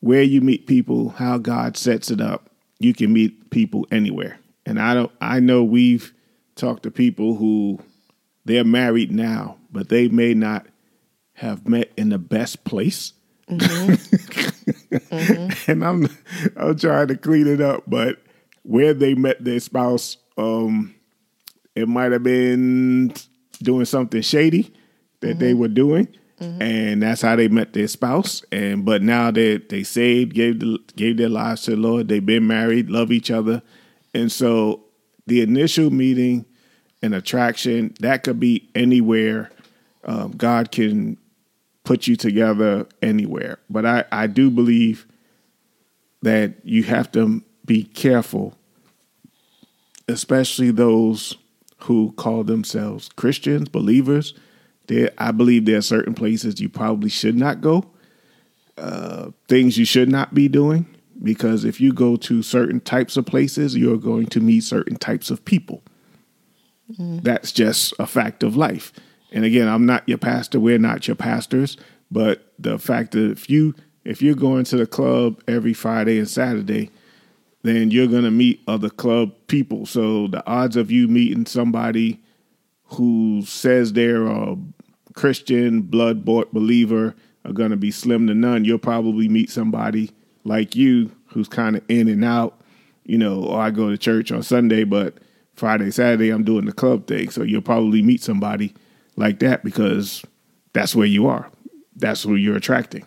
where 0.00 0.22
you 0.22 0.40
meet 0.40 0.66
people, 0.66 1.10
how 1.10 1.38
God 1.38 1.76
sets 1.76 2.10
it 2.10 2.20
up, 2.20 2.50
you 2.78 2.92
can 2.92 3.12
meet 3.12 3.50
people 3.50 3.86
anywhere. 3.90 4.38
And 4.66 4.78
I 4.78 4.94
don't 4.94 5.12
I 5.20 5.40
know 5.40 5.64
we've 5.64 6.12
talked 6.54 6.82
to 6.82 6.90
people 6.90 7.36
who 7.36 7.80
they're 8.44 8.64
married 8.64 9.12
now, 9.12 9.56
but 9.70 9.88
they 9.88 10.08
may 10.08 10.34
not 10.34 10.66
have 11.34 11.68
met 11.68 11.92
in 11.96 12.08
the 12.08 12.18
best 12.18 12.64
place. 12.64 13.12
Mm-hmm. 13.48 14.48
and 15.10 15.84
I'm 15.84 16.08
I'm 16.56 16.76
trying 16.78 17.08
to 17.08 17.16
clean 17.16 17.46
it 17.46 17.60
up, 17.60 17.84
but 17.86 18.18
where 18.62 18.94
they 18.94 19.14
met 19.14 19.42
their 19.44 19.60
spouse, 19.60 20.16
um, 20.36 20.94
it 21.74 21.88
might 21.88 22.12
have 22.12 22.22
been 22.22 23.12
doing 23.62 23.84
something 23.84 24.22
shady 24.22 24.72
that 25.20 25.38
they 25.38 25.54
were 25.54 25.68
doing, 25.68 26.08
and 26.60 27.02
that's 27.02 27.22
how 27.22 27.36
they 27.36 27.48
met 27.48 27.72
their 27.72 27.88
spouse. 27.88 28.44
And 28.52 28.84
but 28.84 29.02
now 29.02 29.30
they 29.30 29.58
they 29.58 29.82
saved, 29.82 30.34
gave 30.34 30.60
the, 30.60 30.78
gave 30.96 31.16
their 31.16 31.28
lives 31.28 31.62
to 31.62 31.72
the 31.72 31.76
Lord. 31.76 32.08
They've 32.08 32.24
been 32.24 32.46
married, 32.46 32.90
love 32.90 33.12
each 33.12 33.30
other, 33.30 33.62
and 34.14 34.30
so 34.30 34.84
the 35.26 35.42
initial 35.42 35.90
meeting 35.90 36.46
and 37.02 37.14
attraction 37.14 37.94
that 38.00 38.24
could 38.24 38.40
be 38.40 38.70
anywhere. 38.74 39.50
Um, 40.04 40.32
God 40.32 40.72
can 40.72 41.18
put 41.88 42.06
you 42.06 42.16
together 42.16 42.86
anywhere, 43.00 43.58
but 43.70 43.86
I 43.86 44.04
I 44.12 44.26
do 44.26 44.50
believe 44.50 45.06
that 46.20 46.56
you 46.62 46.82
have 46.82 47.10
to 47.12 47.42
be 47.64 47.84
careful, 47.84 48.52
especially 50.06 50.70
those 50.70 51.38
who 51.78 52.12
call 52.18 52.44
themselves 52.44 53.08
Christians, 53.16 53.70
believers. 53.70 54.34
There, 54.88 55.10
I 55.16 55.30
believe 55.32 55.64
there 55.64 55.78
are 55.78 55.82
certain 55.96 56.12
places 56.12 56.60
you 56.60 56.68
probably 56.68 57.08
should 57.08 57.36
not 57.36 57.62
go, 57.62 57.90
uh, 58.76 59.30
things 59.48 59.78
you 59.78 59.86
should 59.86 60.10
not 60.10 60.34
be 60.34 60.46
doing, 60.46 60.84
because 61.22 61.64
if 61.64 61.80
you 61.80 61.94
go 61.94 62.16
to 62.16 62.42
certain 62.42 62.80
types 62.80 63.16
of 63.16 63.24
places, 63.24 63.74
you're 63.78 63.96
going 63.96 64.26
to 64.26 64.40
meet 64.40 64.64
certain 64.64 64.96
types 64.96 65.30
of 65.30 65.42
people. 65.46 65.82
That's 67.22 67.50
just 67.50 67.94
a 67.98 68.06
fact 68.06 68.42
of 68.42 68.56
life. 68.56 68.92
And 69.32 69.44
again, 69.44 69.68
I'm 69.68 69.86
not 69.86 70.08
your 70.08 70.18
pastor. 70.18 70.58
We're 70.60 70.78
not 70.78 71.06
your 71.06 71.16
pastors. 71.16 71.76
But 72.10 72.52
the 72.58 72.78
fact 72.78 73.12
that 73.12 73.30
if 73.30 73.50
you 73.50 73.74
if 74.04 74.22
you're 74.22 74.34
going 74.34 74.64
to 74.64 74.76
the 74.76 74.86
club 74.86 75.42
every 75.46 75.74
Friday 75.74 76.18
and 76.18 76.28
Saturday, 76.28 76.90
then 77.62 77.90
you're 77.90 78.06
gonna 78.06 78.30
meet 78.30 78.62
other 78.66 78.88
club 78.88 79.32
people. 79.46 79.84
So 79.84 80.28
the 80.28 80.46
odds 80.46 80.76
of 80.76 80.90
you 80.90 81.08
meeting 81.08 81.44
somebody 81.44 82.22
who 82.84 83.42
says 83.44 83.92
they're 83.92 84.26
a 84.26 84.56
Christian, 85.12 85.82
blood 85.82 86.24
bought 86.24 86.54
believer 86.54 87.14
are 87.44 87.52
gonna 87.52 87.76
be 87.76 87.90
slim 87.90 88.26
to 88.28 88.34
none. 88.34 88.64
You'll 88.64 88.78
probably 88.78 89.28
meet 89.28 89.50
somebody 89.50 90.10
like 90.44 90.74
you 90.74 91.10
who's 91.26 91.48
kind 91.48 91.76
of 91.76 91.84
in 91.88 92.08
and 92.08 92.24
out. 92.24 92.60
You 93.04 93.18
know, 93.18 93.52
I 93.52 93.70
go 93.70 93.90
to 93.90 93.98
church 93.98 94.32
on 94.32 94.42
Sunday, 94.42 94.84
but 94.84 95.18
Friday, 95.54 95.90
Saturday, 95.90 96.30
I'm 96.30 96.44
doing 96.44 96.64
the 96.64 96.72
club 96.72 97.06
thing. 97.06 97.30
So 97.30 97.42
you'll 97.42 97.60
probably 97.60 98.00
meet 98.00 98.22
somebody 98.22 98.74
like 99.18 99.40
that 99.40 99.64
because 99.64 100.24
that's 100.72 100.94
where 100.94 101.06
you 101.06 101.26
are. 101.26 101.50
That's 101.96 102.22
who 102.22 102.36
you're 102.36 102.56
attracting. 102.56 103.04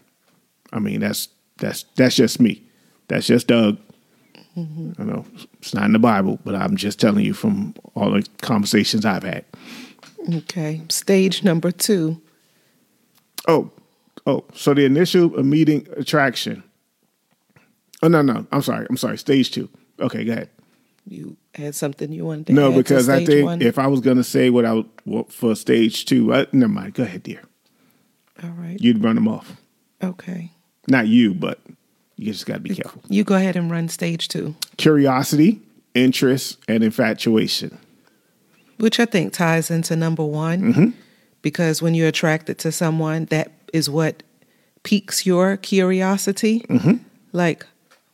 I 0.73 0.79
mean, 0.79 0.99
that's 0.99 1.29
that's 1.57 1.83
that's 1.95 2.15
just 2.15 2.39
me. 2.39 2.61
That's 3.07 3.27
just 3.27 3.47
Doug. 3.47 3.77
Mm-hmm. 4.57 5.01
I 5.01 5.05
know 5.05 5.25
it's 5.59 5.73
not 5.73 5.85
in 5.85 5.93
the 5.93 5.99
Bible, 5.99 6.39
but 6.43 6.55
I'm 6.55 6.75
just 6.75 6.99
telling 6.99 7.23
you 7.23 7.33
from 7.33 7.73
all 7.95 8.11
the 8.11 8.27
conversations 8.41 9.05
I've 9.05 9.23
had. 9.23 9.45
Okay. 10.35 10.81
Stage 10.89 11.43
number 11.43 11.71
two. 11.71 12.21
Oh, 13.47 13.71
oh, 14.25 14.43
so 14.53 14.73
the 14.73 14.85
initial 14.85 15.29
meeting 15.43 15.87
attraction. 15.95 16.63
Oh 18.03 18.07
no, 18.07 18.21
no, 18.21 18.45
I'm 18.51 18.61
sorry, 18.61 18.85
I'm 18.89 18.97
sorry. 18.97 19.17
Stage 19.17 19.51
two. 19.51 19.69
Okay, 19.99 20.25
go 20.25 20.33
ahead. 20.33 20.49
You 21.07 21.35
had 21.55 21.73
something 21.75 22.11
you 22.11 22.25
wanted 22.25 22.47
to 22.47 22.53
No, 22.53 22.67
add 22.69 22.71
to 22.71 22.77
because 22.77 23.09
I 23.09 23.25
think 23.25 23.45
one? 23.45 23.61
if 23.61 23.77
I 23.79 23.87
was 23.87 23.99
going 24.01 24.17
to 24.17 24.23
say 24.23 24.49
what 24.49 24.65
I 24.65 24.73
would 24.73 24.89
what, 25.03 25.31
for 25.31 25.55
stage 25.55 26.05
two, 26.05 26.33
uh, 26.33 26.45
never 26.51 26.71
mind. 26.71 26.93
Go 26.93 27.03
ahead, 27.03 27.23
dear. 27.23 27.41
All 28.43 28.51
right. 28.51 28.77
You'd 28.79 29.03
run 29.03 29.15
them 29.15 29.27
off. 29.27 29.57
Okay. 30.03 30.51
Not 30.87 31.07
you, 31.07 31.33
but 31.33 31.59
you 32.17 32.31
just 32.31 32.45
got 32.45 32.55
to 32.55 32.59
be 32.59 32.75
careful. 32.75 33.01
You 33.09 33.23
go 33.23 33.35
ahead 33.35 33.55
and 33.55 33.69
run 33.69 33.87
stage 33.89 34.27
two, 34.27 34.55
Curiosity, 34.77 35.59
interest, 35.93 36.57
and 36.67 36.83
infatuation. 36.83 37.77
which 38.77 38.99
I 38.99 39.05
think 39.05 39.33
ties 39.33 39.69
into 39.69 39.95
number 39.95 40.23
one, 40.23 40.93
because 41.41 41.81
when 41.81 41.93
you're 41.95 42.07
attracted 42.07 42.57
to 42.59 42.71
someone, 42.71 43.25
that 43.25 43.51
is 43.73 43.89
what 43.89 44.23
piques 44.83 45.25
your 45.25 45.57
curiosity. 45.57 46.65
Like, 47.31 47.65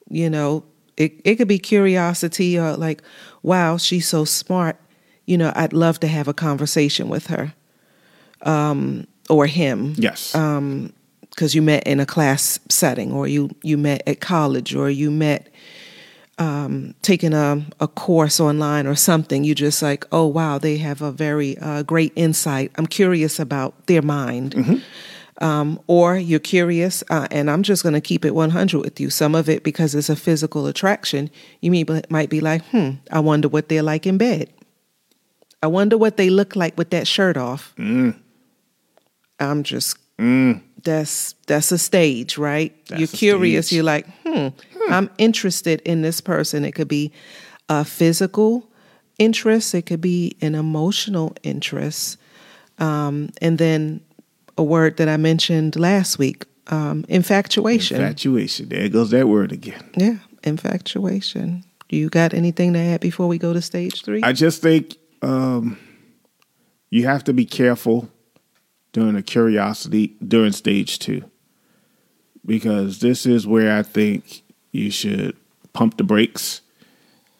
you 0.10 0.30
know, 0.30 0.64
it, 0.98 1.22
it 1.24 1.36
could 1.36 1.48
be 1.48 1.60
curiosity 1.60 2.58
or 2.60 2.76
like, 2.76 3.02
wow, 3.44 3.78
she's 3.78 4.08
so 4.08 4.26
smart. 4.26 4.78
You 5.26 5.38
know, 5.38 5.54
I'd 5.56 5.74
love 5.74 6.00
to 6.02 6.08
have 6.08 6.28
a 6.28 6.34
conversation 6.34 7.08
with 7.10 7.28
her 7.28 7.54
um, 8.42 9.08
or 9.30 9.46
him. 9.46 9.94
Yes. 9.98 10.36
because 11.38 11.54
you 11.54 11.62
met 11.62 11.86
in 11.86 12.00
a 12.00 12.06
class 12.06 12.60
setting 12.68 13.12
or 13.12 13.28
you 13.28 13.52
you 13.62 13.78
met 13.78 14.02
at 14.08 14.20
college 14.20 14.74
or 14.74 14.90
you 14.90 15.12
met 15.12 15.48
um, 16.40 16.96
taking 17.04 17.34
a, 17.34 17.64
a 17.80 17.88
course 17.88 18.40
online 18.40 18.88
or 18.88 18.96
something 18.96 19.44
you 19.44 19.54
just 19.54 19.84
like 19.84 20.04
oh 20.12 20.26
wow 20.26 20.58
they 20.58 20.78
have 20.78 21.00
a 21.04 21.12
very 21.12 21.56
uh, 21.60 21.84
great 21.84 22.12
insight 22.16 22.72
i'm 22.76 22.88
curious 22.88 23.40
about 23.40 23.86
their 23.86 24.02
mind 24.02 24.82
um, 25.40 25.80
or 25.88 26.18
you're 26.18 26.40
curious 26.40 27.04
uh, 27.10 27.28
and 27.32 27.50
i'm 27.50 27.64
just 27.64 27.84
going 27.84 27.94
to 27.94 28.02
keep 28.02 28.26
it 28.26 28.34
100 28.34 28.80
with 28.80 29.00
you 29.00 29.10
some 29.10 29.36
of 29.36 29.48
it 29.50 29.64
because 29.64 29.96
it's 29.96 30.10
a 30.10 30.16
physical 30.16 30.68
attraction 30.68 31.30
you 31.62 31.72
may, 31.72 31.86
might 32.10 32.30
be 32.30 32.40
like 32.40 32.64
hmm 32.68 32.92
i 33.12 33.20
wonder 33.20 33.48
what 33.48 33.70
they're 33.70 33.84
like 33.84 34.06
in 34.06 34.18
bed 34.18 34.50
i 35.62 35.68
wonder 35.68 35.98
what 35.98 36.18
they 36.18 36.30
look 36.30 36.56
like 36.56 36.78
with 36.78 36.90
that 36.90 37.08
shirt 37.08 37.38
off 37.38 37.74
i'm 39.40 39.64
just 39.64 39.98
that's 40.84 41.34
that's 41.46 41.72
a 41.72 41.78
stage, 41.78 42.38
right? 42.38 42.74
That's 42.88 43.00
you're 43.00 43.08
curious. 43.08 43.68
stage. 43.68 43.78
You're 43.78 43.84
like, 43.84 44.08
hmm, 44.26 44.48
I'm 44.90 45.10
interested 45.18 45.82
in 45.82 46.02
this 46.02 46.22
person. 46.22 46.66
It 46.66 46.74
could 46.74 46.88
be 46.88 47.12
a 47.70 47.86
physical 47.86 48.68
interest. 49.20 49.76
It 49.76 49.86
could 49.86 50.02
be 50.02 50.38
an 50.42 50.56
emotional 50.56 51.36
interest, 51.44 52.18
um, 52.80 53.30
and 53.42 53.58
then 53.58 54.02
a 54.58 54.64
word 54.64 54.98
that 54.98 55.10
I 55.10 55.18
mentioned 55.18 55.76
last 55.76 56.20
week: 56.20 56.46
um, 56.68 57.06
infatuation. 57.08 58.02
Infatuation. 58.02 58.70
There 58.70 58.90
goes 58.90 59.12
that 59.12 59.28
word 59.28 59.52
again. 59.52 59.84
yeah, 59.96 60.18
infatuation. 60.44 61.64
Do 61.90 61.96
you 61.96 62.10
got 62.10 62.34
anything 62.34 62.74
to 62.74 62.80
add 62.80 63.00
before 63.00 63.28
we 63.28 63.38
go 63.38 63.54
to 63.54 63.62
stage 63.62 64.04
three? 64.04 64.22
I 64.24 64.34
just 64.34 64.62
think 64.62 64.98
um, 65.22 65.78
you 66.90 67.06
have 67.06 67.24
to 67.26 67.34
be 67.34 67.46
careful 67.46 68.10
during 68.92 69.16
a 69.16 69.22
curiosity 69.22 70.16
during 70.26 70.52
stage 70.52 71.00
two 71.00 71.24
because 72.46 73.00
this 73.00 73.26
is 73.26 73.46
where 73.46 73.78
I 73.78 73.84
think 73.84 74.44
you 74.72 74.90
should 74.90 75.38
pump 75.74 75.98
the 75.98 76.04
brakes 76.04 76.62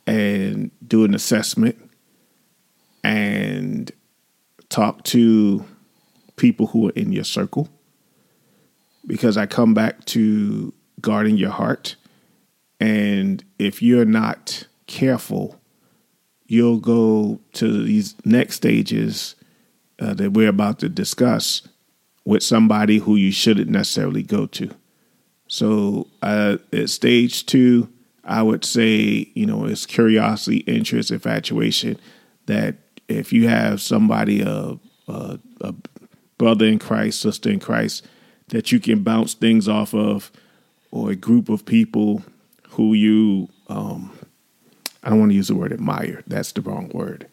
and 0.06 0.72
do 0.86 1.04
an 1.04 1.14
assessment 1.14 1.78
and 3.04 3.92
talk 4.70 5.04
to 5.06 5.66
people 6.38 6.68
who 6.68 6.88
are 6.88 6.94
in 6.94 7.12
your 7.12 7.24
circle 7.24 7.70
because 9.06 9.38
I 9.38 9.46
come 9.46 9.74
back 9.74 10.06
to 10.06 10.74
guarding 11.02 11.38
your 11.38 11.52
heart. 11.52 11.96
And 12.80 13.44
if 13.60 13.82
you're 13.82 14.06
not 14.06 14.68
careful, 14.86 15.60
you'll 16.46 16.80
go 16.80 17.40
to 17.54 17.84
these 17.84 18.16
next 18.24 18.56
stages 18.56 19.36
uh, 20.00 20.14
that 20.14 20.32
we're 20.32 20.50
about 20.50 20.80
to 20.80 20.90
discuss 20.90 21.68
with 22.26 22.44
somebody 22.44 23.00
who 23.00 23.16
you 23.16 23.32
shouldn't 23.32 23.70
necessarily 23.70 24.24
go 24.24 24.46
to. 24.46 24.70
So 25.48 26.08
uh, 26.22 26.58
at 26.74 26.90
stage 26.90 27.46
two, 27.46 27.90
I 28.24 28.44
would 28.44 28.66
say, 28.66 29.32
you 29.34 29.46
know, 29.46 29.66
it's 29.66 29.86
curiosity, 29.86 30.58
interest, 30.58 31.12
infatuation. 31.12 31.98
That 32.48 32.76
if 33.08 33.32
you 33.32 33.48
have 33.48 33.82
somebody, 33.82 34.42
a, 34.42 34.78
a, 35.08 35.40
a 35.62 35.74
brother 36.38 36.66
in 36.66 36.80
Christ, 36.80 37.22
sister 37.22 37.50
in 37.50 37.60
Christ, 37.60 38.06
that 38.50 38.72
you 38.72 38.80
can 38.80 39.04
bounce 39.04 39.34
things 39.34 39.68
off 39.68 39.94
of, 39.94 40.32
or 40.92 41.12
a 41.12 41.16
group 41.16 41.50
of 41.50 41.66
people 41.66 42.24
who 42.70 42.94
you, 42.94 43.50
um, 43.68 44.18
I 45.04 45.10
don't 45.10 45.20
want 45.20 45.32
to 45.32 45.36
use 45.36 45.48
the 45.48 45.56
word 45.56 45.74
admire, 45.74 46.24
that's 46.28 46.52
the 46.52 46.62
wrong 46.62 46.90
word, 46.90 47.28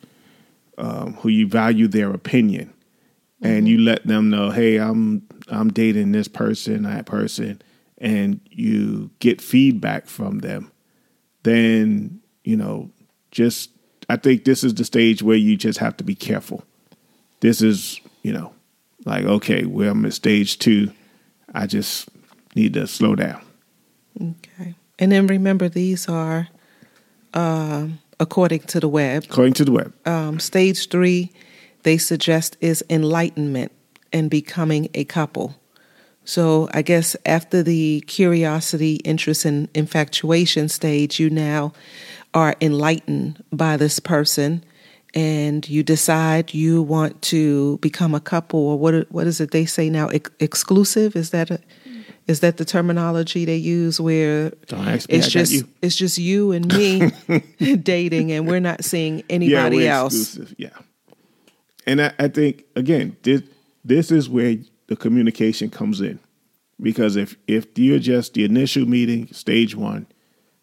um, 0.78 1.14
who 1.14 1.28
you 1.28 1.46
value 1.46 1.88
their 1.88 2.10
opinion. 2.10 2.72
And 3.42 3.68
you 3.68 3.78
let 3.78 4.06
them 4.06 4.30
know, 4.30 4.50
hey, 4.50 4.78
I'm 4.78 5.26
I'm 5.48 5.70
dating 5.70 6.12
this 6.12 6.28
person, 6.28 6.84
that 6.84 7.04
person, 7.04 7.60
and 7.98 8.40
you 8.50 9.10
get 9.18 9.42
feedback 9.42 10.06
from 10.06 10.38
them. 10.38 10.72
Then 11.42 12.20
you 12.42 12.56
know 12.56 12.90
just 13.30 13.70
i 14.08 14.16
think 14.16 14.44
this 14.44 14.62
is 14.62 14.74
the 14.74 14.84
stage 14.84 15.22
where 15.22 15.36
you 15.36 15.56
just 15.56 15.78
have 15.78 15.96
to 15.98 16.04
be 16.04 16.14
careful. 16.14 16.64
This 17.40 17.60
is 17.60 18.00
you 18.22 18.32
know 18.32 18.54
like 19.04 19.24
okay 19.24 19.64
well 19.64 19.90
i'm 19.90 20.04
at 20.04 20.12
stage 20.12 20.58
two 20.58 20.90
i 21.54 21.66
just 21.66 22.08
need 22.54 22.74
to 22.74 22.86
slow 22.86 23.14
down 23.14 23.40
okay. 24.20 24.74
And 24.98 25.12
then 25.12 25.26
remember, 25.26 25.68
these 25.68 26.08
are 26.08 26.48
um, 27.32 27.98
according 28.20 28.60
to 28.60 28.80
the 28.80 28.88
web. 28.88 29.24
according 29.24 29.54
to 29.54 29.64
the 29.64 29.72
web 29.72 29.92
Um, 30.06 30.38
stage 30.38 30.88
three, 30.88 31.32
they 31.82 31.98
suggest 31.98 32.56
is 32.60 32.84
enlightenment 32.88 33.72
and 34.12 34.30
becoming 34.30 34.88
a 34.94 35.04
couple. 35.04 35.56
So 36.24 36.68
I 36.72 36.82
guess 36.82 37.16
after 37.26 37.62
the 37.62 38.02
curiosity, 38.06 38.96
interest, 39.04 39.44
and 39.44 39.68
infatuation 39.74 40.68
stage, 40.68 41.20
you 41.20 41.28
now 41.28 41.72
are 42.32 42.54
enlightened 42.60 43.44
by 43.52 43.76
this 43.76 44.00
person, 44.00 44.64
and 45.14 45.68
you 45.68 45.82
decide 45.82 46.52
you 46.52 46.82
want 46.82 47.22
to 47.22 47.78
become 47.78 48.14
a 48.14 48.20
couple, 48.20 48.60
or 48.60 48.78
what? 48.78 49.10
What 49.10 49.26
is 49.26 49.40
it 49.40 49.50
they 49.52 49.64
say 49.64 49.88
now? 49.88 50.08
Ex- 50.08 50.30
exclusive? 50.40 51.14
Is 51.16 51.30
that 51.30 51.50
a, 51.50 51.60
is 52.26 52.40
that 52.40 52.56
the 52.56 52.64
terminology 52.64 53.44
they 53.44 53.56
use? 53.56 54.00
Where 54.00 54.50
Don't 54.66 54.86
ask 54.88 55.08
me, 55.08 55.16
it's 55.18 55.28
just 55.28 55.52
you. 55.52 55.68
it's 55.82 55.96
just 55.96 56.18
you 56.18 56.52
and 56.52 56.66
me 56.76 57.10
dating, 57.76 58.32
and 58.32 58.46
we're 58.46 58.60
not 58.60 58.84
seeing 58.84 59.18
yeah 59.18 59.24
anybody 59.30 59.76
we're 59.76 59.90
else. 59.90 60.14
exclusive 60.14 60.54
yeah 60.58 60.70
and 61.86 62.00
I, 62.02 62.12
I 62.18 62.28
think 62.28 62.64
again 62.76 63.16
this 63.22 63.42
this 63.84 64.10
is 64.10 64.28
where 64.28 64.56
the 64.86 64.96
communication 64.96 65.70
comes 65.70 66.00
in 66.00 66.18
because 66.80 67.16
if 67.16 67.36
if 67.46 67.66
you're 67.78 67.98
just 67.98 68.34
the 68.34 68.44
initial 68.44 68.86
meeting 68.86 69.28
stage 69.32 69.76
one 69.76 70.06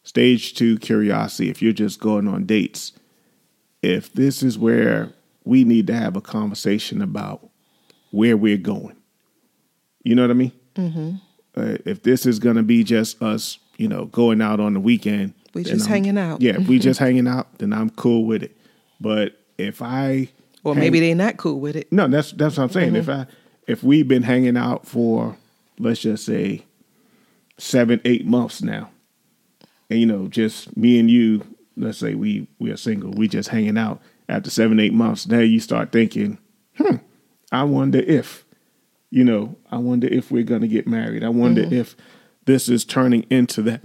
stage 0.04 0.56
two 0.56 0.78
curiosity 0.80 1.50
if 1.50 1.62
you're 1.62 1.74
just 1.74 2.00
going 2.00 2.28
on 2.28 2.46
dates 2.46 2.94
if 3.82 4.14
this 4.14 4.44
is 4.44 4.58
where 4.58 5.12
we 5.44 5.64
need 5.64 5.88
to 5.88 5.94
have 5.94 6.16
a 6.16 6.22
conversation 6.22 7.02
about 7.02 7.50
where 8.12 8.36
we're 8.38 8.58
going 8.58 8.96
you 10.04 10.16
know 10.16 10.22
what 10.24 10.32
i 10.32 10.34
mean 10.34 10.52
mm-hmm. 10.76 11.16
uh, 11.56 11.78
if 11.86 12.04
this 12.04 12.26
is 12.26 12.40
going 12.40 12.56
to 12.56 12.64
be 12.64 12.84
just 12.84 13.22
us 13.22 13.58
you 13.78 13.88
know 13.88 14.06
going 14.06 14.42
out 14.42 14.60
on 14.60 14.74
the 14.74 14.80
weekend 14.80 15.34
We 15.54 15.64
just 15.64 15.86
I'm- 15.86 15.90
hanging 15.90 16.18
out. 16.18 16.42
yeah 16.42 16.54
if 16.60 16.68
we 16.68 16.80
just 16.90 17.00
hanging 17.00 17.28
out 17.28 17.58
then 17.60 17.74
i'm 17.74 17.90
cool 17.92 18.26
with 18.26 18.44
it 18.44 18.56
but 19.00 19.38
if 19.58 19.82
i 19.82 20.30
Or 20.64 20.74
hang- 20.74 20.82
maybe 20.82 21.00
they're 21.00 21.16
not 21.16 21.38
cool 21.38 21.60
with 21.60 21.76
it. 21.76 21.92
no, 21.92 22.08
that's 22.08 22.32
that's 22.34 22.58
what 22.58 22.64
I'm 22.66 22.70
saying. 22.70 22.96
If 22.96 23.10
I 23.10 23.26
if 23.68 23.84
we've 23.84 24.08
been 24.08 24.24
hanging 24.24 24.58
out 24.58 24.86
for 24.88 25.36
let's 25.80 26.02
just 26.02 26.26
say 26.26 26.66
seven, 27.58 28.00
eight 28.06 28.26
months 28.26 28.62
now, 28.62 28.90
and 29.90 30.00
you 30.00 30.06
know, 30.06 30.28
just 30.28 30.76
me 30.78 31.00
and 31.00 31.10
you, 31.12 31.42
let's 31.78 31.98
say 31.98 32.16
we 32.16 32.48
we 32.60 32.72
are 32.72 32.78
single, 32.78 33.12
we 33.12 33.28
just 33.28 33.50
hanging 33.50 33.78
out 33.78 34.02
after 34.30 34.50
seven, 34.50 34.80
eight 34.80 34.94
months. 34.94 35.28
Now 35.28 35.40
you 35.40 35.60
start 35.60 35.92
thinking, 35.92 36.38
hmm, 36.78 36.98
I 37.52 37.64
wonder 37.64 38.00
if, 38.00 38.46
you 39.10 39.24
know, 39.24 39.56
I 39.72 39.78
wonder 39.78 40.08
if 40.08 40.32
we're 40.32 40.44
gonna 40.44 40.68
get 40.68 40.88
married. 40.88 41.24
I 41.24 41.30
wonder 41.30 41.62
if 41.62 41.96
this 42.46 42.70
is 42.70 42.86
turning 42.86 43.26
into 43.30 43.62
that. 43.64 43.82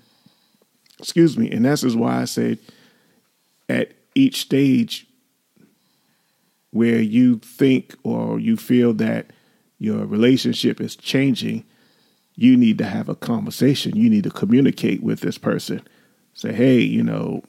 Excuse 0.99 1.37
me, 1.37 1.51
and 1.51 1.65
this 1.65 1.85
is 1.85 1.95
why 1.95 2.23
I 2.23 2.25
said 2.25 2.59
at 3.69 3.93
each 4.15 4.41
stage 4.41 5.07
where 6.71 7.01
you 7.01 7.39
think 7.39 7.95
or 8.03 8.39
you 8.39 8.57
feel 8.57 8.93
that 8.95 9.31
your 9.79 10.07
relationship 10.07 10.81
is 10.81 10.97
changing, 10.97 11.65
you 12.35 12.57
need 12.57 12.79
to 12.79 12.85
have 12.85 13.09
a 13.09 13.15
conversation. 13.15 13.97
You 13.97 14.11
need 14.11 14.25
to 14.25 14.31
communicate 14.31 15.03
with 15.03 15.21
this 15.21 15.39
person. 15.39 15.83
Say, 16.35 16.53
hey, 16.53 16.81
you 16.81 17.03
know, 17.03 17.43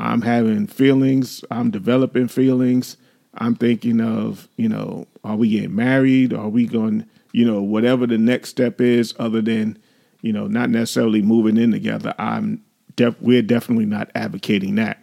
I'm 0.00 0.22
having 0.22 0.66
feelings, 0.66 1.44
I'm 1.50 1.70
developing 1.70 2.28
feelings. 2.28 2.96
I'm 3.34 3.54
thinking 3.54 4.00
of, 4.00 4.48
you 4.56 4.68
know, 4.68 5.06
are 5.22 5.36
we 5.36 5.50
getting 5.50 5.76
married? 5.76 6.32
Are 6.32 6.48
we 6.48 6.66
going, 6.66 7.06
you 7.32 7.44
know, 7.44 7.62
whatever 7.62 8.06
the 8.06 8.18
next 8.18 8.48
step 8.48 8.80
is, 8.80 9.14
other 9.20 9.40
than, 9.40 9.78
you 10.22 10.32
know, 10.32 10.46
not 10.46 10.70
necessarily 10.70 11.22
moving 11.22 11.56
in 11.56 11.70
together. 11.70 12.14
I'm 12.18 12.64
def- 12.96 13.20
we're 13.20 13.42
definitely 13.42 13.86
not 13.86 14.10
advocating 14.14 14.74
that. 14.76 15.02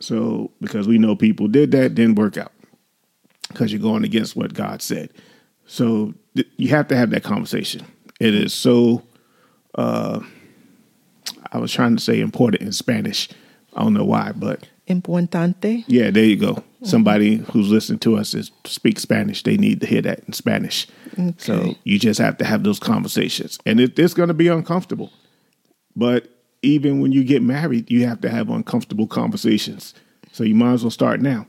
So 0.00 0.50
because 0.60 0.88
we 0.88 0.98
know 0.98 1.14
people 1.14 1.46
did 1.46 1.70
that, 1.72 1.94
didn't 1.94 2.16
work 2.16 2.36
out 2.36 2.52
because 3.48 3.72
you're 3.72 3.80
going 3.80 4.04
against 4.04 4.34
what 4.34 4.54
God 4.54 4.82
said. 4.82 5.10
So 5.66 6.14
th- 6.34 6.48
you 6.56 6.68
have 6.68 6.88
to 6.88 6.96
have 6.96 7.10
that 7.10 7.22
conversation. 7.22 7.86
It 8.18 8.34
is 8.34 8.52
so. 8.52 9.02
Uh, 9.74 10.20
I 11.52 11.58
was 11.58 11.72
trying 11.72 11.96
to 11.96 12.02
say 12.02 12.20
important 12.20 12.62
in 12.62 12.72
Spanish. 12.72 13.28
I 13.74 13.82
don't 13.82 13.94
know 13.94 14.04
why, 14.04 14.32
but 14.32 14.68
Importante. 14.88 15.84
yeah, 15.86 16.10
there 16.10 16.24
you 16.24 16.36
go. 16.36 16.62
Somebody 16.84 17.36
who's 17.36 17.70
listening 17.70 18.00
to 18.00 18.16
us 18.16 18.34
is 18.34 18.50
speaks 18.64 19.02
Spanish. 19.02 19.42
They 19.44 19.56
need 19.56 19.80
to 19.82 19.86
hear 19.86 20.02
that 20.02 20.20
in 20.26 20.32
Spanish. 20.32 20.88
So 21.38 21.76
you 21.84 21.98
just 21.98 22.18
have 22.18 22.38
to 22.38 22.44
have 22.44 22.64
those 22.64 22.80
conversations, 22.80 23.58
and 23.64 23.78
it, 23.80 23.98
it's 23.98 24.14
going 24.14 24.28
to 24.28 24.34
be 24.34 24.48
uncomfortable. 24.48 25.12
But 25.94 26.28
even 26.62 27.00
when 27.00 27.12
you 27.12 27.22
get 27.22 27.42
married, 27.42 27.90
you 27.90 28.06
have 28.06 28.20
to 28.22 28.30
have 28.30 28.50
uncomfortable 28.50 29.06
conversations. 29.06 29.94
So 30.32 30.42
you 30.42 30.54
might 30.54 30.72
as 30.72 30.82
well 30.82 30.90
start 30.90 31.20
now. 31.20 31.46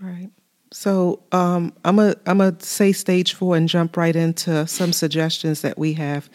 Right. 0.00 0.30
So 0.72 1.20
um, 1.32 1.72
I'm 1.84 1.98
a 1.98 2.16
I'm 2.26 2.40
a 2.40 2.60
say 2.60 2.92
stage 2.92 3.34
four 3.34 3.56
and 3.56 3.68
jump 3.68 3.96
right 3.96 4.16
into 4.16 4.66
some 4.66 4.92
suggestions 4.92 5.60
that 5.62 5.78
we 5.78 5.94
have. 5.94 6.28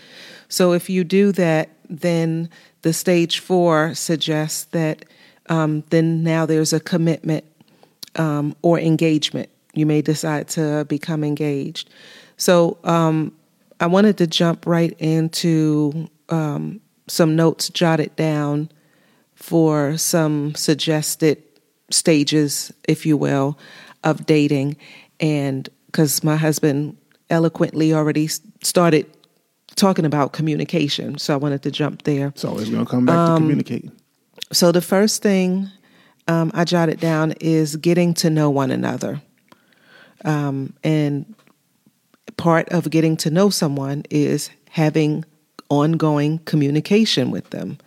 So 0.47 0.73
if 0.73 0.89
you 0.89 1.03
do 1.03 1.31
that, 1.33 1.69
then 1.89 2.49
the 2.81 2.93
stage 2.93 3.39
four 3.39 3.93
suggests 3.93 4.65
that 4.65 5.05
um, 5.47 5.83
then 5.89 6.23
now 6.23 6.45
there's 6.45 6.73
a 6.73 6.79
commitment 6.79 7.43
um, 8.15 8.55
or 8.61 8.79
engagement. 8.79 9.49
You 9.73 9.85
may 9.85 10.01
decide 10.01 10.47
to 10.49 10.85
become 10.85 11.23
engaged. 11.23 11.89
So 12.37 12.77
um, 12.83 13.33
I 13.79 13.87
wanted 13.87 14.17
to 14.19 14.27
jump 14.27 14.65
right 14.65 14.93
into 14.99 16.09
um, 16.29 16.81
some 17.07 17.35
notes 17.35 17.69
jotted 17.69 18.15
down 18.15 18.69
for 19.35 19.97
some 19.97 20.55
suggested 20.55 21.43
stages, 21.89 22.71
if 22.87 23.05
you 23.05 23.17
will, 23.17 23.57
of 24.03 24.25
dating. 24.25 24.77
And 25.19 25.69
because 25.87 26.23
my 26.23 26.35
husband 26.35 26.97
eloquently 27.29 27.93
already 27.93 28.27
started 28.27 29.05
talking 29.75 30.05
about 30.05 30.33
communication, 30.33 31.17
so 31.17 31.33
I 31.33 31.37
wanted 31.37 31.63
to 31.63 31.71
jump 31.71 32.03
there. 32.03 32.33
So 32.35 32.35
it's 32.35 32.45
always 32.45 32.69
going 32.69 32.85
to 32.85 32.91
come 32.91 33.05
back 33.05 33.15
Um, 33.15 33.35
to 33.35 33.41
communicating. 33.41 33.91
So 34.51 34.71
the 34.71 34.81
first 34.81 35.21
thing 35.21 35.69
um, 36.27 36.51
I 36.53 36.65
jotted 36.65 36.99
down 36.99 37.33
is 37.39 37.77
getting 37.77 38.13
to 38.15 38.29
know 38.29 38.49
one 38.49 38.71
another, 38.71 39.21
um, 40.25 40.73
and 40.83 41.33
part 42.37 42.69
of 42.69 42.89
getting 42.89 43.17
to 43.17 43.29
know 43.29 43.49
someone 43.49 44.03
is 44.09 44.49
having 44.69 45.23
ongoing 45.69 46.39
communication 46.39 47.31
with 47.31 47.49
them 47.51 47.77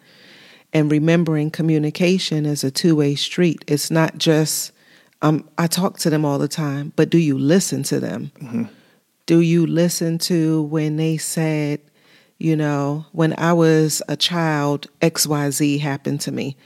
and 0.72 0.90
remembering 0.90 1.50
communication 1.50 2.46
is 2.46 2.64
a 2.64 2.70
two-way 2.70 3.14
street 3.14 3.64
it's 3.66 3.90
not 3.90 4.16
just 4.16 4.72
um, 5.22 5.48
i 5.58 5.66
talk 5.66 5.98
to 5.98 6.10
them 6.10 6.24
all 6.24 6.38
the 6.38 6.48
time 6.48 6.92
but 6.96 7.10
do 7.10 7.18
you 7.18 7.38
listen 7.38 7.82
to 7.84 8.00
them? 8.00 8.30
Mm-hmm. 8.40 8.64
do 9.26 9.40
you 9.40 9.66
listen 9.66 10.18
to 10.18 10.62
when 10.64 10.96
they 10.96 11.16
said 11.16 11.80
you 12.38 12.56
know 12.56 13.06
when 13.12 13.34
i 13.38 13.52
was 13.52 14.02
a 14.08 14.16
child 14.16 14.86
xyz 15.00 15.80
happened 15.80 16.20
to 16.22 16.32
me? 16.32 16.56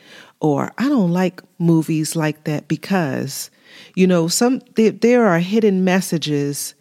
Or 0.41 0.73
i 0.79 0.89
don't 0.89 1.13
like 1.13 1.43
movies 1.59 2.15
like 2.15 2.45
that 2.45 2.69
because 2.69 3.51
you 3.95 4.07
know 4.07 4.29
some 4.29 4.61
there, 4.77 4.93
there 4.93 5.27
are 5.27 5.41
hidden 5.41 5.85
messages 5.85 6.75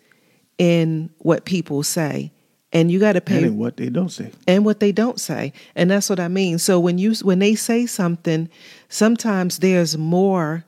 in 0.58 1.10
what 1.20 1.46
people 1.46 1.84
say 1.84 2.32
and 2.74 2.92
you 2.92 3.00
got 3.00 3.14
to 3.14 3.22
pay 3.22 3.44
and 3.44 3.58
what 3.58 3.78
they 3.78 3.90
don't 3.90 4.10
say. 4.10 4.32
And 4.48 4.66
what 4.66 4.80
they 4.80 4.92
don't 4.92 5.20
say 5.20 5.54
and 5.76 5.90
that's 5.90 6.10
what 6.10 6.20
i 6.20 6.28
mean. 6.28 6.60
So 6.60 6.80
when 6.80 6.98
you 6.98 7.14
when 7.24 7.40
they 7.40 7.56
say 7.56 7.86
something 7.86 8.50
sometimes 8.90 9.60
there's 9.60 9.98
more 9.98 10.66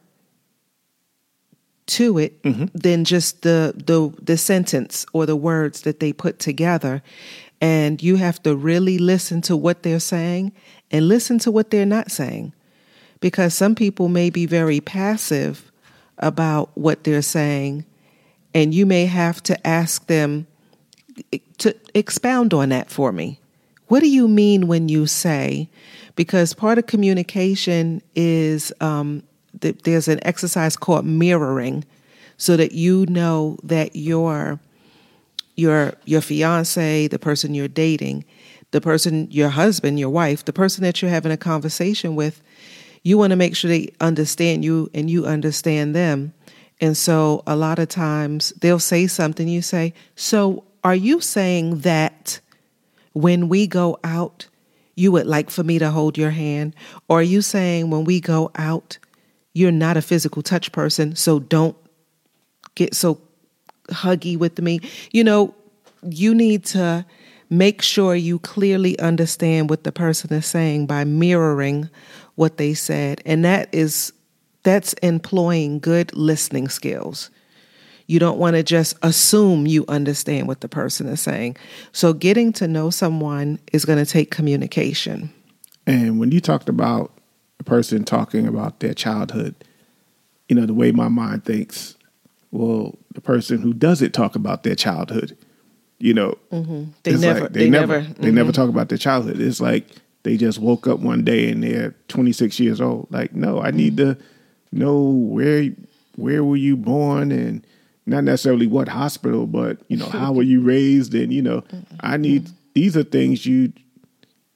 to 1.90 2.18
it 2.18 2.42
mm-hmm. 2.44 2.66
than 2.74 3.04
just 3.04 3.42
the 3.42 3.74
the 3.76 4.14
the 4.22 4.38
sentence 4.38 5.06
or 5.14 5.26
the 5.26 5.36
words 5.36 5.82
that 5.82 6.00
they 6.00 6.14
put 6.14 6.40
together 6.40 7.02
and 7.62 8.02
you 8.02 8.16
have 8.16 8.42
to 8.44 8.56
really 8.56 8.98
listen 8.98 9.42
to 9.42 9.58
what 9.58 9.84
they're 9.84 10.00
saying 10.00 10.52
and 10.92 11.08
listen 11.08 11.38
to 11.40 11.52
what 11.52 11.72
they're 11.72 11.86
not 11.86 12.12
saying 12.12 12.54
because 13.20 13.54
some 13.54 13.76
people 13.76 14.08
may 14.08 14.30
be 14.30 14.46
very 14.46 14.80
passive 14.80 15.72
about 16.20 16.70
what 16.76 17.04
they're 17.04 17.22
saying 17.22 17.86
and 18.54 18.74
you 18.74 18.86
may 18.86 19.06
have 19.06 19.42
to 19.44 19.68
ask 19.68 20.08
them 20.08 20.48
to 21.58 21.76
expound 21.94 22.54
on 22.54 22.70
that 22.70 22.90
for 22.90 23.12
me. 23.12 23.40
What 23.88 24.02
do 24.02 24.10
you 24.10 24.28
mean 24.28 24.68
when 24.68 24.90
you 24.90 25.08
say? 25.08 25.70
Because 26.16 26.54
part 26.54 26.78
of 26.78 26.86
communication 26.86 28.02
is 28.16 28.72
um, 28.82 29.24
there's 29.54 30.08
an 30.08 30.20
exercise 30.24 30.76
called 30.76 31.06
mirroring, 31.06 31.86
so 32.38 32.56
that 32.58 32.72
you 32.72 33.06
know 33.08 33.58
that 33.64 33.96
your 33.96 34.60
your 35.56 35.94
your 36.06 36.22
fiance, 36.22 37.08
the 37.08 37.20
person 37.20 37.54
you're 37.54 37.68
dating, 37.68 38.26
the 38.72 38.82
person 38.82 39.28
your 39.30 39.50
husband, 39.50 40.00
your 40.00 40.10
wife, 40.10 40.46
the 40.46 40.54
person 40.54 40.84
that 40.84 41.02
you're 41.02 41.12
having 41.12 41.32
a 41.32 41.38
conversation 41.38 42.16
with, 42.16 42.42
you 43.04 43.18
want 43.18 43.32
to 43.32 43.38
make 43.38 43.56
sure 43.56 43.70
they 43.70 43.94
understand 44.00 44.64
you 44.64 44.90
and 44.94 45.10
you 45.10 45.26
understand 45.26 45.96
them. 45.96 46.34
And 46.82 46.96
so 46.96 47.44
a 47.46 47.56
lot 47.56 47.80
of 47.80 47.90
times 47.90 48.54
they'll 48.62 48.80
say 48.80 49.08
something, 49.08 49.48
you 49.48 49.62
say, 49.62 49.94
So 50.16 50.64
are 50.84 50.96
you 50.96 51.20
saying 51.20 51.80
that 51.80 52.40
when 53.14 53.50
we 53.50 53.68
go 53.68 54.00
out, 54.04 54.48
you 54.96 55.12
would 55.12 55.28
like 55.28 55.50
for 55.50 55.64
me 55.64 55.80
to 55.80 55.92
hold 55.92 56.18
your 56.18 56.32
hand? 56.32 56.76
Or 57.08 57.20
are 57.20 57.24
you 57.24 57.42
saying 57.42 57.90
when 57.90 58.06
we 58.06 58.20
go 58.20 58.52
out, 58.56 58.98
you're 59.60 59.72
not 59.72 59.98
a 59.98 60.02
physical 60.02 60.42
touch 60.42 60.72
person, 60.72 61.16
so 61.16 61.40
don't 61.40 61.76
get 62.76 62.96
so 62.96 63.20
huggy 63.90 64.38
with 64.38 64.60
me? 64.60 64.80
You 65.12 65.24
know, 65.24 65.54
you 66.04 66.34
need 66.34 66.66
to 66.66 67.06
make 67.50 67.82
sure 67.82 68.16
you 68.16 68.40
clearly 68.40 68.98
understand 69.00 69.70
what 69.70 69.84
the 69.84 69.92
person 69.92 70.32
is 70.34 70.46
saying 70.46 70.86
by 70.86 71.04
mirroring 71.04 71.90
what 72.36 72.58
they 72.58 72.74
said. 72.74 73.22
And 73.26 73.44
that 73.44 73.70
is 73.74 74.14
that's 74.64 74.94
employing 74.94 75.80
good 75.80 76.16
listening 76.16 76.70
skills. 76.70 77.30
You 78.08 78.20
don't 78.20 78.40
want 78.40 78.56
to 78.56 78.64
just 78.64 78.98
assume 79.04 79.68
you 79.68 79.86
understand 79.88 80.48
what 80.48 80.62
the 80.62 80.68
person 80.68 81.08
is 81.08 81.22
saying. 81.22 81.58
So, 81.92 82.12
getting 82.12 82.52
to 82.54 82.68
know 82.68 82.90
someone 82.90 83.60
is 83.72 83.86
going 83.86 84.04
to 84.04 84.12
take 84.12 84.32
communication. 84.32 85.32
And 85.86 86.20
when 86.20 86.32
you 86.32 86.42
talked 86.42 86.70
about 86.70 87.12
a 87.60 87.64
person 87.64 88.04
talking 88.04 88.48
about 88.48 88.80
their 88.80 88.94
childhood, 88.94 89.56
you 90.48 90.56
know, 90.56 90.66
the 90.66 90.74
way 90.74 90.92
my 90.92 91.08
mind 91.08 91.46
thinks, 91.46 91.96
well, 92.52 92.98
the 93.14 93.22
person 93.22 93.62
who 93.62 93.74
doesn't 93.74 94.14
talk 94.14 94.36
about 94.36 94.64
their 94.64 94.76
childhood, 94.76 95.38
you 96.00 96.14
know, 96.14 96.38
mm-hmm. 96.52 96.86
they, 97.04 97.16
never, 97.18 97.42
like 97.42 97.54
they, 97.54 97.60
they, 97.62 97.70
never, 97.70 98.02
never, 98.02 98.14
they 98.14 98.32
never 98.32 98.52
mm-hmm. 98.52 98.62
talk 98.62 98.70
about 98.70 98.90
their 98.90 98.98
childhood. 98.98 99.40
It's 99.40 99.62
like 99.62 99.88
they 100.24 100.38
just 100.38 100.60
woke 100.60 100.88
up 100.88 101.00
one 101.00 101.24
day 101.24 101.52
and 101.52 101.64
they're 101.64 101.94
26 102.08 102.60
years 102.60 102.82
old. 102.82 103.08
Like, 103.12 103.34
no, 103.34 103.62
I 103.62 103.72
need 103.72 103.98
mm-hmm. 103.98 104.20
to 104.20 104.26
know 104.72 105.02
where 105.02 105.70
where 106.16 106.44
were 106.44 106.58
you 106.58 106.76
born 106.76 107.32
and 107.32 107.66
not 108.06 108.24
necessarily 108.24 108.68
what 108.68 108.88
hospital, 108.90 109.48
but 109.48 109.80
you 109.88 109.98
know, 109.98 110.08
how 110.08 110.34
were 110.34 110.44
you 110.44 110.62
raised? 110.62 111.14
And 111.14 111.32
you 111.32 111.42
know, 111.42 111.64
I 112.00 112.18
need 112.18 112.50
these 112.74 112.98
are 112.98 113.04
things 113.04 113.46
you 113.46 113.74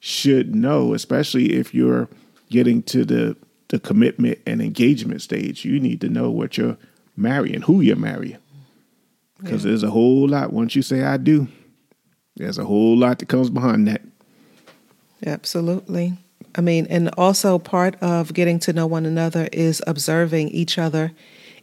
should 0.00 0.54
know, 0.54 0.94
especially 0.94 1.54
if 1.54 1.74
you're 1.74 2.08
getting 2.54 2.84
to 2.84 3.04
the 3.04 3.36
the 3.68 3.80
commitment 3.80 4.38
and 4.46 4.62
engagement 4.62 5.20
stage. 5.20 5.64
You 5.64 5.80
need 5.80 6.00
to 6.02 6.08
know 6.08 6.30
what 6.30 6.56
you're 6.56 6.78
marrying, 7.16 7.62
who 7.62 7.80
you're 7.80 7.96
marrying, 7.96 8.38
because 9.42 9.64
yeah. 9.64 9.70
there's 9.70 9.82
a 9.82 9.90
whole 9.90 10.28
lot. 10.28 10.52
Once 10.52 10.76
you 10.76 10.82
say 10.82 11.02
I 11.02 11.16
do, 11.16 11.48
there's 12.36 12.56
a 12.56 12.64
whole 12.64 12.96
lot 12.96 13.18
that 13.18 13.28
comes 13.28 13.50
behind 13.50 13.88
that. 13.88 14.02
Absolutely. 15.26 16.16
I 16.54 16.60
mean, 16.60 16.86
and 16.88 17.10
also 17.18 17.58
part 17.58 17.96
of 18.00 18.32
getting 18.32 18.60
to 18.60 18.72
know 18.72 18.86
one 18.86 19.06
another 19.06 19.48
is 19.52 19.82
observing 19.88 20.50
each 20.50 20.78
other 20.78 21.10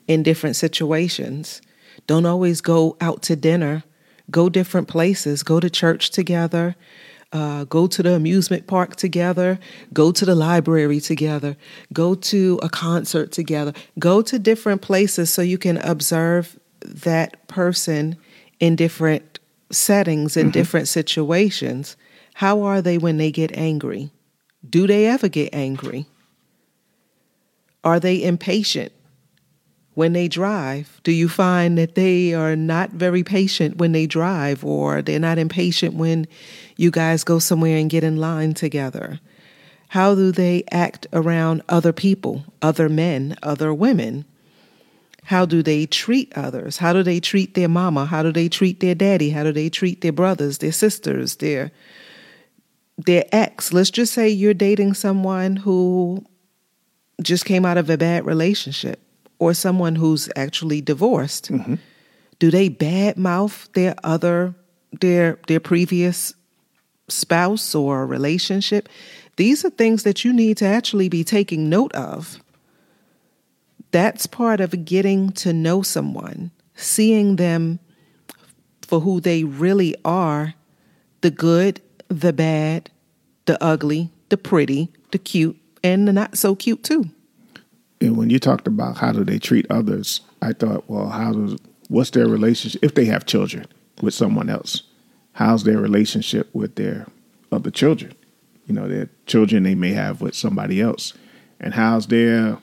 in 0.07 0.21
different 0.21 0.57
situations. 0.57 1.61
Don't 2.07 2.25
always 2.25 2.59
go 2.59 2.97
out 2.99 3.21
to 3.23 3.37
dinner. 3.37 3.83
Go 4.29 4.49
different 4.49 4.89
places. 4.89 5.43
Go 5.43 5.61
to 5.61 5.69
church 5.69 6.09
together. 6.09 6.75
Uh, 7.33 7.63
go 7.63 7.87
to 7.87 8.03
the 8.03 8.13
amusement 8.13 8.67
park 8.67 8.97
together. 8.97 9.57
Go 9.93 10.11
to 10.11 10.25
the 10.25 10.35
library 10.35 10.99
together. 10.99 11.55
Go 11.93 12.13
to 12.15 12.59
a 12.61 12.69
concert 12.69 13.31
together. 13.31 13.73
Go 13.97 14.21
to 14.21 14.37
different 14.37 14.81
places 14.81 15.29
so 15.29 15.41
you 15.41 15.57
can 15.57 15.77
observe 15.77 16.59
that 16.81 17.47
person 17.47 18.17
in 18.59 18.75
different 18.75 19.39
settings, 19.71 20.35
in 20.35 20.47
mm-hmm. 20.47 20.51
different 20.51 20.87
situations. 20.87 21.95
How 22.35 22.63
are 22.63 22.81
they 22.81 22.97
when 22.97 23.17
they 23.17 23.31
get 23.31 23.55
angry? 23.57 24.11
Do 24.67 24.87
they 24.87 25.05
ever 25.05 25.27
get 25.27 25.53
angry? 25.53 26.05
Are 27.83 27.99
they 27.99 28.23
impatient? 28.23 28.91
When 30.01 30.13
they 30.13 30.27
drive? 30.27 30.99
Do 31.03 31.11
you 31.11 31.29
find 31.29 31.77
that 31.77 31.93
they 31.93 32.33
are 32.33 32.55
not 32.55 32.89
very 32.89 33.23
patient 33.23 33.77
when 33.77 33.91
they 33.91 34.07
drive, 34.07 34.65
or 34.65 35.03
they're 35.03 35.19
not 35.19 35.37
impatient 35.37 35.93
when 35.93 36.25
you 36.75 36.89
guys 36.89 37.23
go 37.23 37.37
somewhere 37.37 37.77
and 37.77 37.87
get 37.87 38.03
in 38.03 38.17
line 38.17 38.55
together? 38.55 39.19
How 39.89 40.15
do 40.15 40.31
they 40.31 40.63
act 40.71 41.05
around 41.13 41.61
other 41.69 41.93
people, 41.93 42.43
other 42.63 42.89
men, 42.89 43.35
other 43.43 43.71
women? 43.71 44.25
How 45.25 45.45
do 45.45 45.61
they 45.61 45.85
treat 45.85 46.35
others? 46.35 46.77
How 46.77 46.93
do 46.93 47.03
they 47.03 47.19
treat 47.19 47.53
their 47.53 47.69
mama? 47.69 48.07
How 48.07 48.23
do 48.23 48.31
they 48.31 48.49
treat 48.49 48.79
their 48.79 48.95
daddy? 48.95 49.29
How 49.29 49.43
do 49.43 49.51
they 49.51 49.69
treat 49.69 50.01
their 50.01 50.11
brothers, 50.11 50.57
their 50.57 50.71
sisters, 50.71 51.35
their 51.35 51.71
their 52.97 53.25
ex? 53.31 53.71
Let's 53.71 53.91
just 53.91 54.15
say 54.15 54.29
you're 54.29 54.55
dating 54.55 54.95
someone 54.95 55.57
who 55.57 56.25
just 57.21 57.45
came 57.45 57.67
out 57.67 57.77
of 57.77 57.87
a 57.87 57.99
bad 57.99 58.25
relationship 58.25 58.99
or 59.41 59.55
someone 59.55 59.95
who's 59.95 60.29
actually 60.35 60.81
divorced, 60.81 61.51
mm-hmm. 61.51 61.73
do 62.37 62.51
they 62.51 62.69
badmouth 62.69 63.73
their 63.73 63.95
other 64.03 64.53
their 65.01 65.39
their 65.47 65.59
previous 65.59 66.35
spouse 67.09 67.73
or 67.73 68.05
relationship? 68.05 68.87
These 69.37 69.65
are 69.65 69.71
things 69.71 70.03
that 70.03 70.23
you 70.23 70.31
need 70.31 70.57
to 70.57 70.65
actually 70.65 71.09
be 71.09 71.23
taking 71.23 71.69
note 71.69 71.91
of. 71.93 72.39
That's 73.89 74.27
part 74.27 74.61
of 74.61 74.85
getting 74.85 75.31
to 75.43 75.53
know 75.53 75.81
someone, 75.81 76.51
seeing 76.75 77.37
them 77.37 77.79
for 78.83 78.99
who 78.99 79.19
they 79.19 79.43
really 79.43 79.95
are 80.05 80.53
the 81.21 81.31
good, 81.31 81.81
the 82.09 82.33
bad, 82.33 82.91
the 83.45 83.61
ugly, 83.63 84.11
the 84.29 84.37
pretty, 84.37 84.89
the 85.11 85.17
cute, 85.17 85.57
and 85.83 86.07
the 86.07 86.13
not 86.13 86.37
so 86.37 86.55
cute 86.55 86.83
too 86.83 87.09
and 88.01 88.17
when 88.17 88.29
you 88.29 88.39
talked 88.39 88.67
about 88.67 88.97
how 88.97 89.11
do 89.11 89.23
they 89.23 89.39
treat 89.39 89.69
others, 89.69 90.21
I 90.41 90.53
thought, 90.53 90.89
well, 90.89 91.09
how 91.09 91.33
does 91.33 91.57
what's 91.87 92.09
their 92.09 92.27
relationship 92.27 92.83
if 92.83 92.95
they 92.95 93.05
have 93.05 93.25
children 93.25 93.65
with 94.01 94.13
someone 94.13 94.49
else? 94.49 94.83
How's 95.33 95.63
their 95.63 95.77
relationship 95.77 96.49
with 96.53 96.75
their 96.75 97.07
other 97.51 97.71
children? 97.71 98.13
You 98.65 98.73
know, 98.73 98.87
their 98.87 99.09
children 99.27 99.63
they 99.63 99.75
may 99.75 99.91
have 99.91 100.21
with 100.21 100.35
somebody 100.35 100.81
else, 100.81 101.13
and 101.59 101.73
how's 101.73 102.07
their 102.07 102.57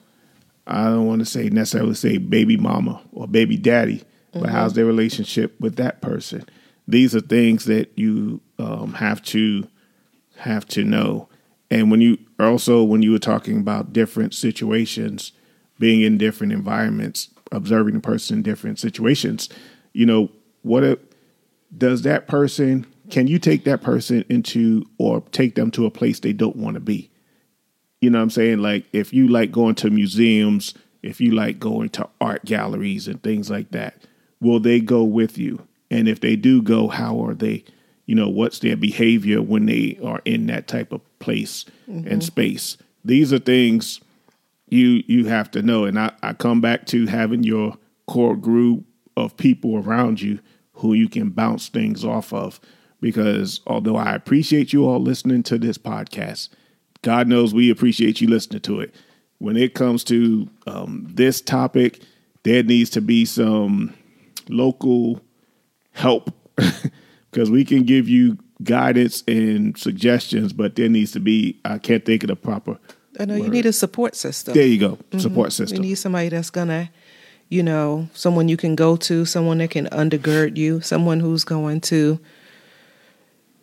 I 0.66 0.84
don't 0.84 1.06
want 1.06 1.20
to 1.20 1.24
say 1.24 1.48
necessarily 1.48 1.94
say 1.94 2.18
baby 2.18 2.56
mama 2.56 3.00
or 3.12 3.26
baby 3.26 3.56
daddy, 3.56 4.02
but 4.32 4.42
mm-hmm. 4.42 4.52
how's 4.52 4.74
their 4.74 4.84
relationship 4.84 5.58
with 5.60 5.76
that 5.76 6.02
person? 6.02 6.44
These 6.86 7.14
are 7.14 7.20
things 7.20 7.64
that 7.66 7.90
you 7.96 8.40
um, 8.58 8.94
have 8.94 9.22
to 9.24 9.66
have 10.36 10.66
to 10.68 10.84
know. 10.84 11.28
And 11.70 11.90
when 11.90 12.00
you 12.00 12.18
also 12.38 12.82
when 12.82 13.02
you 13.02 13.12
were 13.12 13.18
talking 13.18 13.58
about 13.58 13.92
different 13.92 14.34
situations, 14.34 15.32
being 15.78 16.00
in 16.00 16.18
different 16.18 16.52
environments, 16.52 17.28
observing 17.52 17.96
a 17.96 18.00
person 18.00 18.38
in 18.38 18.42
different 18.42 18.78
situations, 18.78 19.48
you 19.92 20.06
know, 20.06 20.30
what 20.62 21.00
does 21.76 22.02
that 22.02 22.26
person 22.26 22.86
can 23.10 23.26
you 23.26 23.38
take 23.38 23.64
that 23.64 23.82
person 23.82 24.24
into 24.28 24.84
or 24.98 25.22
take 25.32 25.54
them 25.54 25.70
to 25.72 25.86
a 25.86 25.90
place 25.90 26.20
they 26.20 26.32
don't 26.32 26.56
want 26.56 26.74
to 26.74 26.80
be? 26.80 27.10
You 28.00 28.10
know 28.10 28.18
what 28.18 28.24
I'm 28.24 28.30
saying? 28.30 28.58
Like 28.58 28.84
if 28.92 29.12
you 29.12 29.28
like 29.28 29.50
going 29.50 29.74
to 29.76 29.90
museums, 29.90 30.74
if 31.02 31.20
you 31.20 31.32
like 31.32 31.58
going 31.58 31.88
to 31.90 32.08
art 32.20 32.44
galleries 32.44 33.08
and 33.08 33.22
things 33.22 33.50
like 33.50 33.70
that, 33.70 34.02
will 34.40 34.60
they 34.60 34.80
go 34.80 35.04
with 35.04 35.38
you? 35.38 35.66
And 35.90 36.06
if 36.06 36.20
they 36.20 36.36
do 36.36 36.60
go, 36.62 36.88
how 36.88 37.24
are 37.24 37.34
they? 37.34 37.64
You 38.08 38.14
know, 38.14 38.30
what's 38.30 38.60
their 38.60 38.74
behavior 38.74 39.42
when 39.42 39.66
they 39.66 39.98
are 40.02 40.22
in 40.24 40.46
that 40.46 40.66
type 40.66 40.92
of 40.92 41.02
place 41.18 41.66
mm-hmm. 41.86 42.08
and 42.08 42.24
space? 42.24 42.78
These 43.04 43.34
are 43.34 43.38
things 43.38 44.00
you 44.70 45.02
you 45.06 45.26
have 45.26 45.50
to 45.50 45.60
know. 45.60 45.84
And 45.84 45.98
I, 45.98 46.12
I 46.22 46.32
come 46.32 46.62
back 46.62 46.86
to 46.86 47.04
having 47.04 47.44
your 47.44 47.76
core 48.06 48.34
group 48.34 48.86
of 49.14 49.36
people 49.36 49.76
around 49.76 50.22
you 50.22 50.38
who 50.72 50.94
you 50.94 51.10
can 51.10 51.28
bounce 51.28 51.68
things 51.68 52.02
off 52.02 52.32
of. 52.32 52.58
Because 52.98 53.60
although 53.66 53.96
I 53.96 54.14
appreciate 54.14 54.72
you 54.72 54.88
all 54.88 55.00
listening 55.00 55.42
to 55.42 55.58
this 55.58 55.76
podcast, 55.76 56.48
God 57.02 57.28
knows 57.28 57.52
we 57.52 57.68
appreciate 57.68 58.22
you 58.22 58.28
listening 58.28 58.62
to 58.62 58.80
it. 58.80 58.94
When 59.36 59.58
it 59.58 59.74
comes 59.74 60.02
to 60.04 60.48
um, 60.66 61.06
this 61.10 61.42
topic, 61.42 62.00
there 62.44 62.62
needs 62.62 62.88
to 62.90 63.02
be 63.02 63.26
some 63.26 63.92
local 64.48 65.20
help 65.92 66.34
because 67.38 67.52
we 67.52 67.64
can 67.64 67.84
give 67.84 68.08
you 68.08 68.36
guidance 68.64 69.22
and 69.28 69.78
suggestions, 69.78 70.52
but 70.52 70.74
there 70.74 70.88
needs 70.88 71.12
to 71.12 71.20
be, 71.20 71.56
I 71.64 71.78
can't 71.78 72.04
think 72.04 72.24
of 72.24 72.28
the 72.28 72.34
proper. 72.34 72.80
I 73.20 73.26
know 73.26 73.34
word. 73.34 73.44
you 73.44 73.50
need 73.50 73.64
a 73.64 73.72
support 73.72 74.16
system. 74.16 74.54
There 74.54 74.66
you 74.66 74.76
go, 74.76 74.96
mm-hmm. 74.96 75.20
support 75.20 75.52
system. 75.52 75.76
You 75.76 75.90
need 75.90 75.94
somebody 75.94 76.30
that's 76.30 76.50
going 76.50 76.66
to 76.66 76.90
you 77.48 77.62
know, 77.62 78.08
someone 78.12 78.48
you 78.48 78.56
can 78.56 78.74
go 78.74 78.96
to, 78.96 79.24
someone 79.24 79.58
that 79.58 79.70
can 79.70 79.86
undergird 79.86 80.56
you, 80.56 80.80
someone 80.80 81.20
who's 81.20 81.44
going 81.44 81.80
to 81.80 82.18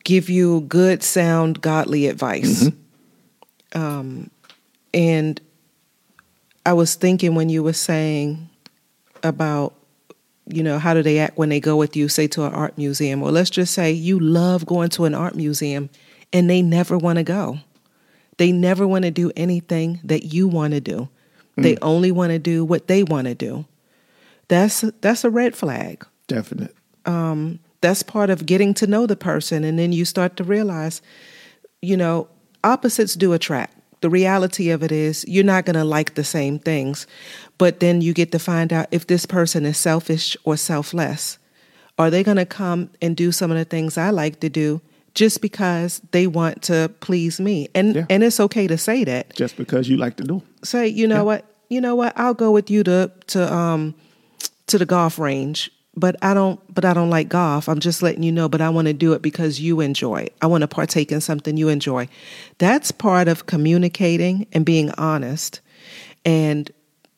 give 0.05 0.29
you 0.29 0.61
good, 0.61 1.03
sound, 1.03 1.61
godly 1.61 2.07
advice. 2.07 2.63
Mm-hmm. 2.63 3.79
Um, 3.79 4.31
and 4.93 5.41
I 6.65 6.71
was 6.73 6.95
thinking 6.95 7.35
when 7.35 7.49
you 7.49 7.61
were 7.61 7.73
saying 7.73 8.49
about, 9.21 9.75
you 10.47 10.63
know, 10.63 10.79
how 10.79 10.93
do 10.93 11.01
they 11.01 11.19
act 11.19 11.37
when 11.37 11.49
they 11.49 11.59
go 11.59 11.75
with 11.75 11.95
you, 11.95 12.07
say 12.07 12.27
to 12.27 12.45
an 12.45 12.53
art 12.53 12.77
museum, 12.77 13.21
or 13.23 13.31
let's 13.31 13.49
just 13.49 13.73
say 13.73 13.91
you 13.91 14.19
love 14.19 14.65
going 14.65 14.89
to 14.89 15.05
an 15.05 15.15
art 15.15 15.35
museum 15.35 15.89
and 16.31 16.49
they 16.49 16.61
never 16.61 16.97
want 16.97 17.17
to 17.17 17.23
go. 17.23 17.59
They 18.37 18.51
never 18.51 18.87
want 18.87 19.05
to 19.05 19.11
do 19.11 19.31
anything 19.35 20.01
that 20.03 20.25
you 20.25 20.47
want 20.47 20.73
to 20.73 20.81
do. 20.81 21.09
Mm. 21.57 21.63
They 21.63 21.77
only 21.77 22.11
want 22.11 22.31
to 22.31 22.39
do 22.39 22.65
what 22.65 22.87
they 22.87 23.03
want 23.03 23.27
to 23.27 23.35
do 23.35 23.65
that's 24.47 24.81
that's 25.01 25.23
a 25.23 25.29
red 25.29 25.55
flag. 25.55 26.05
Definite. 26.27 26.75
Um, 27.05 27.59
that's 27.81 28.03
part 28.03 28.29
of 28.29 28.45
getting 28.45 28.73
to 28.75 28.87
know 28.87 29.05
the 29.05 29.15
person, 29.15 29.63
and 29.63 29.77
then 29.77 29.91
you 29.91 30.05
start 30.05 30.37
to 30.37 30.43
realize, 30.43 31.01
you 31.81 31.97
know, 31.97 32.27
opposites 32.63 33.13
do 33.13 33.33
attract. 33.33 33.74
The 34.05 34.11
reality 34.11 34.69
of 34.69 34.83
it 34.83 34.91
is 34.91 35.25
you're 35.27 35.43
not 35.43 35.65
going 35.65 35.77
to 35.77 35.83
like 35.83 36.13
the 36.13 36.23
same 36.23 36.59
things, 36.59 37.07
but 37.57 37.79
then 37.79 38.01
you 38.01 38.13
get 38.13 38.31
to 38.33 38.37
find 38.37 38.71
out 38.71 38.85
if 38.91 39.07
this 39.07 39.25
person 39.25 39.65
is 39.65 39.79
selfish 39.79 40.37
or 40.43 40.57
selfless. 40.57 41.39
Are 41.97 42.11
they 42.11 42.23
going 42.23 42.37
to 42.37 42.45
come 42.45 42.91
and 43.01 43.17
do 43.17 43.31
some 43.31 43.49
of 43.49 43.57
the 43.57 43.65
things 43.65 43.97
I 43.97 44.11
like 44.11 44.41
to 44.41 44.49
do 44.49 44.79
just 45.15 45.41
because 45.41 46.03
they 46.11 46.27
want 46.27 46.61
to 46.69 46.91
please 46.99 47.39
me? 47.39 47.67
And 47.73 47.95
yeah. 47.95 48.05
and 48.07 48.23
it's 48.23 48.39
okay 48.39 48.67
to 48.67 48.77
say 48.77 49.05
that. 49.05 49.35
Just 49.35 49.57
because 49.57 49.89
you 49.89 49.97
like 49.97 50.17
to 50.17 50.23
do. 50.23 50.43
Say, 50.63 50.87
you 50.87 51.07
know 51.07 51.15
yeah. 51.15 51.21
what? 51.23 51.55
You 51.69 51.81
know 51.81 51.95
what? 51.95 52.13
I'll 52.15 52.35
go 52.35 52.51
with 52.51 52.69
you 52.69 52.83
to 52.83 53.11
to 53.29 53.51
um 53.51 53.95
to 54.67 54.77
the 54.77 54.85
golf 54.85 55.17
range, 55.17 55.71
but 55.95 56.15
I 56.21 56.33
don't 56.33 56.59
but 56.73 56.85
I 56.85 56.93
don't 56.93 57.09
like 57.09 57.29
golf. 57.29 57.69
I'm 57.69 57.79
just 57.79 58.01
letting 58.01 58.23
you 58.23 58.31
know, 58.31 58.49
but 58.49 58.61
I 58.61 58.69
want 58.69 58.87
to 58.87 58.93
do 58.93 59.13
it 59.13 59.21
because 59.21 59.59
you 59.59 59.79
enjoy. 59.79 60.27
I 60.41 60.47
want 60.47 60.61
to 60.61 60.67
partake 60.67 61.11
in 61.11 61.21
something 61.21 61.57
you 61.57 61.69
enjoy. 61.69 62.07
That's 62.57 62.91
part 62.91 63.27
of 63.27 63.45
communicating 63.45 64.47
and 64.51 64.65
being 64.65 64.91
honest. 64.91 65.61
And 66.25 66.71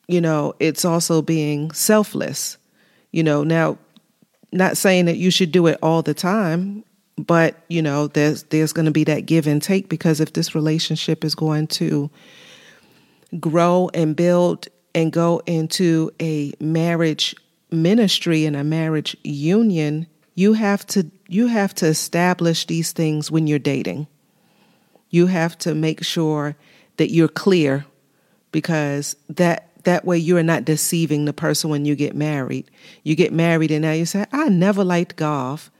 you 0.06 0.20
know, 0.20 0.54
it's 0.58 0.84
also 0.84 1.20
being 1.22 1.70
selfless. 1.72 2.56
You 3.10 3.22
know, 3.22 3.42
now 3.42 3.78
not 4.52 4.76
saying 4.76 5.06
that 5.06 5.16
you 5.16 5.30
should 5.30 5.52
do 5.52 5.66
it 5.66 5.78
all 5.82 6.02
the 6.02 6.14
time, 6.14 6.84
but 7.18 7.56
you 7.68 7.82
know, 7.82 8.06
there's 8.06 8.44
there's 8.44 8.72
going 8.72 8.86
to 8.86 8.92
be 8.92 9.04
that 9.04 9.26
give 9.26 9.46
and 9.46 9.62
take 9.62 9.88
because 9.88 10.20
if 10.20 10.32
this 10.34 10.54
relationship 10.54 11.24
is 11.24 11.34
going 11.34 11.66
to 11.68 12.10
grow 13.40 13.90
and 13.92 14.14
build 14.14 14.68
and 14.94 15.12
go 15.12 15.42
into 15.46 16.10
a 16.20 16.52
marriage 16.60 17.34
ministry 17.70 18.44
and 18.44 18.56
a 18.56 18.64
marriage 18.64 19.16
union, 19.22 20.06
you 20.34 20.54
have 20.54 20.86
to 20.86 21.10
you 21.28 21.48
have 21.48 21.74
to 21.74 21.86
establish 21.86 22.66
these 22.66 22.92
things 22.92 23.30
when 23.30 23.46
you're 23.46 23.58
dating. 23.58 24.06
You 25.10 25.26
have 25.26 25.58
to 25.58 25.74
make 25.74 26.04
sure 26.04 26.56
that 26.96 27.10
you're 27.10 27.28
clear 27.28 27.86
because 28.52 29.16
that 29.28 29.68
that 29.84 30.04
way 30.04 30.18
you're 30.18 30.42
not 30.42 30.64
deceiving 30.64 31.24
the 31.24 31.32
person 31.32 31.70
when 31.70 31.84
you 31.84 31.94
get 31.94 32.14
married. 32.14 32.70
You 33.04 33.14
get 33.14 33.32
married 33.32 33.70
and 33.70 33.82
now 33.82 33.92
you 33.92 34.06
say, 34.06 34.26
I 34.32 34.48
never 34.48 34.84
liked 34.84 35.16
golf. 35.16 35.70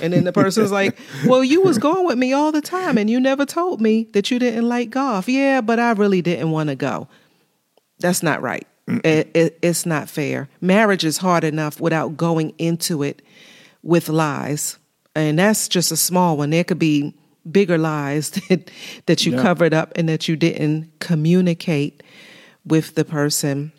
And 0.00 0.12
then 0.12 0.24
the 0.24 0.32
person's 0.32 0.70
like, 0.70 0.96
Well, 1.26 1.42
you 1.42 1.62
was 1.62 1.78
going 1.78 2.06
with 2.06 2.18
me 2.18 2.32
all 2.32 2.52
the 2.52 2.60
time 2.60 2.98
and 2.98 3.10
you 3.10 3.18
never 3.18 3.44
told 3.44 3.80
me 3.80 4.04
that 4.12 4.30
you 4.30 4.38
didn't 4.38 4.68
like 4.68 4.90
golf. 4.90 5.28
Yeah, 5.28 5.60
but 5.60 5.80
I 5.80 5.92
really 5.92 6.22
didn't 6.22 6.50
want 6.50 6.68
to 6.68 6.76
go. 6.76 7.08
That's 7.98 8.22
not 8.22 8.42
right. 8.42 8.66
It, 8.88 9.30
it, 9.34 9.58
it's 9.62 9.84
not 9.84 10.08
fair. 10.08 10.48
Marriage 10.60 11.04
is 11.04 11.18
hard 11.18 11.42
enough 11.42 11.80
without 11.80 12.16
going 12.16 12.54
into 12.58 13.02
it 13.02 13.20
with 13.82 14.08
lies. 14.08 14.78
And 15.14 15.38
that's 15.38 15.66
just 15.66 15.90
a 15.90 15.96
small 15.96 16.36
one. 16.36 16.50
There 16.50 16.62
could 16.62 16.78
be 16.78 17.14
bigger 17.50 17.78
lies 17.78 18.30
that, 18.48 18.70
that 19.06 19.26
you 19.26 19.32
yeah. 19.32 19.42
covered 19.42 19.74
up 19.74 19.92
and 19.96 20.08
that 20.08 20.28
you 20.28 20.36
didn't 20.36 20.90
communicate 21.00 22.02
with 22.64 22.94
the 22.94 23.04
person. 23.04 23.72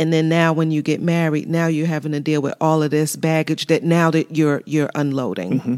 And 0.00 0.12
then 0.12 0.28
now 0.28 0.52
when 0.52 0.70
you 0.70 0.82
get 0.82 1.00
married, 1.00 1.48
now 1.48 1.66
you're 1.66 1.86
having 1.86 2.12
to 2.12 2.20
deal 2.20 2.40
with 2.40 2.54
all 2.60 2.82
of 2.82 2.90
this 2.90 3.16
baggage 3.16 3.66
that 3.66 3.82
now 3.82 4.10
that 4.12 4.36
you're 4.36 4.62
you're 4.64 4.90
unloading. 4.94 5.60
Mm-hmm. 5.60 5.76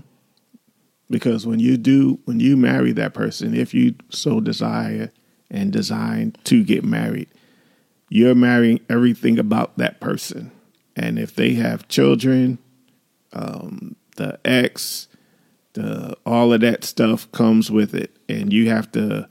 Because 1.09 1.47
when 1.47 1.59
you 1.59 1.77
do 1.77 2.21
when 2.27 2.39
you 2.39 2.57
marry 2.57 2.93
that 2.93 3.15
person, 3.15 3.55
if 3.55 3.73
you 3.73 3.95
so 4.11 4.41
desire 4.41 5.11
and 5.51 5.73
design 5.73 6.37
to 6.45 6.63
get 6.63 6.85
married, 6.85 7.29
you're 8.11 8.35
marrying 8.35 8.81
everything 8.91 9.39
about 9.39 9.79
that 9.79 10.01
person. 10.01 10.51
And 10.97 11.19
if 11.19 11.35
they 11.35 11.55
have 11.55 11.89
children, 11.89 12.59
um, 13.33 13.97
the 14.17 14.39
ex, 14.45 15.09
the 15.73 16.17
all 16.27 16.53
of 16.53 16.61
that 16.61 16.85
stuff 16.85 17.31
comes 17.33 17.71
with 17.71 17.95
it, 17.95 18.15
and 18.29 18.53
you 18.53 18.69
have 18.69 18.91
to 18.93 19.29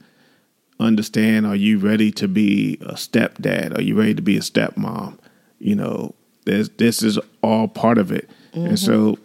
understand: 0.80 1.46
Are 1.46 1.54
you 1.54 1.78
ready 1.78 2.10
to 2.12 2.26
be 2.26 2.78
a 2.80 2.94
stepdad? 2.94 3.76
Are 3.76 3.82
you 3.82 3.94
ready 3.94 4.14
to 4.14 4.22
be 4.22 4.38
a 4.38 4.40
stepmom? 4.40 5.18
You 5.58 5.76
know, 5.76 6.14
this 6.46 6.70
this 6.78 7.02
is 7.02 7.18
all 7.42 7.68
part 7.68 7.98
of 7.98 8.10
it, 8.10 8.30
mm-hmm. 8.54 8.68
and 8.68 8.78
so 8.78 9.18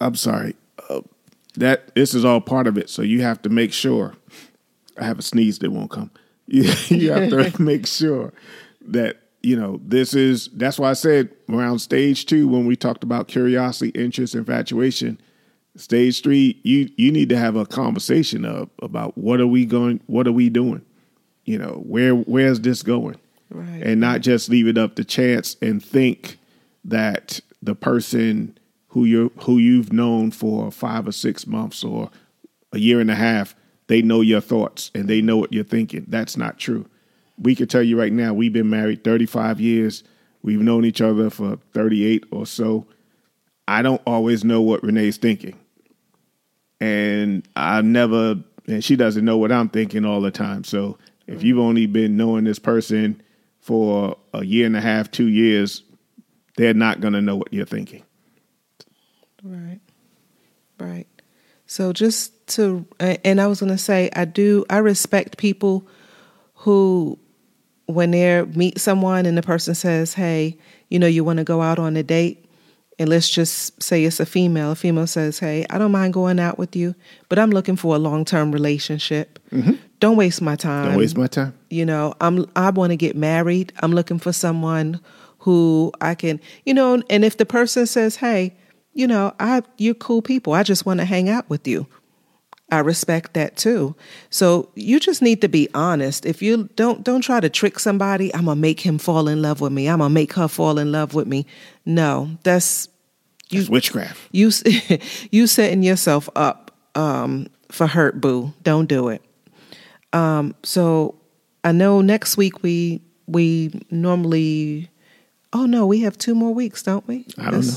I'm 0.00 0.16
sorry 0.16 0.56
uh, 0.90 1.02
that 1.54 1.94
this 1.94 2.12
is 2.12 2.24
all 2.24 2.40
part 2.40 2.66
of 2.66 2.76
it. 2.76 2.90
So 2.90 3.02
you 3.02 3.22
have 3.22 3.40
to 3.42 3.48
make 3.48 3.72
sure. 3.72 4.14
I 4.98 5.04
have 5.04 5.20
a 5.20 5.22
sneeze 5.22 5.60
that 5.60 5.70
won't 5.70 5.90
come 5.90 6.10
you, 6.52 6.64
you 6.88 7.12
have 7.12 7.30
to 7.30 7.62
make 7.62 7.86
sure 7.86 8.32
that 8.80 9.20
you 9.40 9.54
know 9.54 9.80
this 9.84 10.14
is 10.14 10.48
that's 10.54 10.80
why 10.80 10.90
I 10.90 10.94
said 10.94 11.30
around 11.48 11.78
stage 11.78 12.26
two 12.26 12.48
when 12.48 12.66
we 12.66 12.74
talked 12.74 13.04
about 13.04 13.28
curiosity, 13.28 13.90
interest, 13.90 14.34
infatuation. 14.34 15.20
Stage 15.76 16.22
three, 16.22 16.58
you 16.64 16.90
you 16.96 17.12
need 17.12 17.28
to 17.28 17.36
have 17.36 17.54
a 17.54 17.64
conversation 17.64 18.44
of 18.44 18.68
about 18.82 19.16
what 19.16 19.40
are 19.40 19.46
we 19.46 19.64
going, 19.64 20.00
what 20.06 20.26
are 20.26 20.32
we 20.32 20.48
doing, 20.48 20.84
you 21.44 21.56
know, 21.56 21.82
where 21.86 22.16
where's 22.16 22.60
this 22.60 22.82
going, 22.82 23.16
right. 23.50 23.82
and 23.84 24.00
not 24.00 24.20
just 24.20 24.48
leave 24.48 24.66
it 24.66 24.76
up 24.76 24.96
to 24.96 25.04
chance 25.04 25.56
and 25.62 25.82
think 25.82 26.38
that 26.84 27.40
the 27.62 27.76
person 27.76 28.58
who 28.88 29.04
you 29.04 29.30
who 29.42 29.58
you've 29.58 29.92
known 29.92 30.32
for 30.32 30.72
five 30.72 31.06
or 31.06 31.12
six 31.12 31.46
months 31.46 31.84
or 31.84 32.10
a 32.72 32.78
year 32.78 33.00
and 33.00 33.10
a 33.10 33.14
half 33.14 33.54
they 33.90 34.02
know 34.02 34.20
your 34.20 34.40
thoughts 34.40 34.92
and 34.94 35.08
they 35.08 35.20
know 35.20 35.36
what 35.36 35.52
you're 35.52 35.64
thinking. 35.64 36.04
That's 36.06 36.36
not 36.36 36.60
true. 36.60 36.86
We 37.36 37.56
can 37.56 37.66
tell 37.66 37.82
you 37.82 37.98
right 37.98 38.12
now, 38.12 38.32
we've 38.32 38.52
been 38.52 38.70
married 38.70 39.02
35 39.02 39.60
years. 39.60 40.04
We've 40.44 40.60
known 40.60 40.84
each 40.84 41.00
other 41.00 41.28
for 41.28 41.58
38 41.74 42.22
or 42.30 42.46
so. 42.46 42.86
I 43.66 43.82
don't 43.82 44.00
always 44.06 44.44
know 44.44 44.62
what 44.62 44.84
Renee's 44.84 45.16
thinking. 45.16 45.58
And 46.80 47.48
I 47.56 47.80
never, 47.80 48.36
and 48.68 48.84
she 48.84 48.94
doesn't 48.94 49.24
know 49.24 49.38
what 49.38 49.50
I'm 49.50 49.68
thinking 49.68 50.04
all 50.04 50.20
the 50.20 50.30
time. 50.30 50.62
So 50.62 50.96
if 51.26 51.42
you've 51.42 51.58
only 51.58 51.86
been 51.86 52.16
knowing 52.16 52.44
this 52.44 52.60
person 52.60 53.20
for 53.58 54.16
a 54.32 54.44
year 54.44 54.66
and 54.66 54.76
a 54.76 54.80
half, 54.80 55.10
two 55.10 55.26
years, 55.26 55.82
they're 56.56 56.74
not 56.74 57.00
going 57.00 57.14
to 57.14 57.20
know 57.20 57.34
what 57.34 57.52
you're 57.52 57.66
thinking. 57.66 58.04
Right. 59.42 59.80
Right. 60.78 61.08
So 61.70 61.92
just 61.92 62.48
to, 62.48 62.84
and 62.98 63.40
I 63.40 63.46
was 63.46 63.60
going 63.60 63.70
to 63.70 63.78
say, 63.78 64.10
I 64.16 64.24
do, 64.24 64.64
I 64.68 64.78
respect 64.78 65.36
people 65.36 65.86
who, 66.54 67.16
when 67.86 68.10
they 68.10 68.42
meet 68.42 68.80
someone 68.80 69.24
and 69.24 69.38
the 69.38 69.42
person 69.42 69.76
says, 69.76 70.12
hey, 70.12 70.58
you 70.88 70.98
know, 70.98 71.06
you 71.06 71.22
want 71.22 71.36
to 71.36 71.44
go 71.44 71.62
out 71.62 71.78
on 71.78 71.96
a 71.96 72.02
date, 72.02 72.44
and 72.98 73.08
let's 73.08 73.30
just 73.30 73.80
say 73.80 74.04
it's 74.04 74.18
a 74.18 74.26
female. 74.26 74.72
A 74.72 74.74
female 74.74 75.06
says, 75.06 75.38
"Hey, 75.38 75.64
I 75.70 75.78
don't 75.78 75.92
mind 75.92 76.12
going 76.12 76.38
out 76.38 76.58
with 76.58 76.76
you, 76.76 76.94
but 77.30 77.38
I'm 77.38 77.50
looking 77.50 77.76
for 77.76 77.94
a 77.94 77.98
long 77.98 78.26
term 78.26 78.52
relationship. 78.52 79.38
Mm-hmm. 79.50 79.74
Don't 80.00 80.16
waste 80.16 80.42
my 80.42 80.56
time. 80.56 80.86
Don't 80.86 80.98
waste 80.98 81.16
my 81.16 81.28
time. 81.28 81.54
You 81.70 81.86
know, 81.86 82.14
I'm 82.20 82.44
I 82.56 82.68
want 82.68 82.90
to 82.90 82.96
get 82.96 83.16
married. 83.16 83.72
I'm 83.80 83.92
looking 83.92 84.18
for 84.18 84.34
someone 84.34 85.00
who 85.38 85.92
I 86.02 86.14
can, 86.14 86.40
you 86.66 86.74
know, 86.74 87.02
and 87.08 87.24
if 87.24 87.38
the 87.38 87.46
person 87.46 87.86
says, 87.86 88.16
"Hey, 88.16 88.54
you 89.00 89.06
know, 89.06 89.32
I 89.40 89.62
you're 89.78 89.94
cool 89.94 90.22
people. 90.22 90.52
I 90.52 90.62
just 90.62 90.84
want 90.86 91.00
to 91.00 91.06
hang 91.06 91.28
out 91.28 91.48
with 91.50 91.66
you." 91.66 91.86
I 92.72 92.78
respect 92.78 93.34
that 93.34 93.56
too. 93.56 93.96
So 94.30 94.70
you 94.76 95.00
just 95.00 95.22
need 95.22 95.40
to 95.40 95.48
be 95.48 95.68
honest. 95.74 96.24
If 96.24 96.40
you 96.40 96.68
don't 96.76 97.02
don't 97.02 97.20
try 97.20 97.40
to 97.40 97.48
trick 97.48 97.80
somebody, 97.80 98.32
I'm 98.34 98.44
gonna 98.44 98.60
make 98.60 98.80
him 98.80 98.98
fall 98.98 99.26
in 99.26 99.42
love 99.42 99.60
with 99.60 99.72
me. 99.72 99.88
I'm 99.88 99.98
gonna 99.98 100.14
make 100.14 100.34
her 100.34 100.46
fall 100.46 100.78
in 100.78 100.92
love 100.92 101.12
with 101.14 101.26
me. 101.26 101.46
No, 101.84 102.30
that's 102.44 102.88
It's 103.50 103.68
witchcraft. 103.68 104.20
you 104.30 104.52
you 105.32 105.46
setting 105.48 105.82
yourself 105.82 106.28
up 106.36 106.70
um, 106.94 107.48
for 107.70 107.88
hurt. 107.88 108.20
Boo, 108.20 108.52
don't 108.62 108.86
do 108.88 109.08
it. 109.08 109.22
Um, 110.12 110.54
so 110.62 111.16
I 111.64 111.72
know 111.72 112.00
next 112.02 112.36
week 112.36 112.62
we 112.62 113.00
we 113.26 113.72
normally. 113.90 114.90
Oh 115.52 115.66
no, 115.66 115.86
we 115.86 116.02
have 116.02 116.16
two 116.16 116.36
more 116.36 116.54
weeks, 116.54 116.84
don't 116.84 117.06
we? 117.08 117.26
I 117.36 117.50
don't 117.50 117.66
know. 117.66 117.74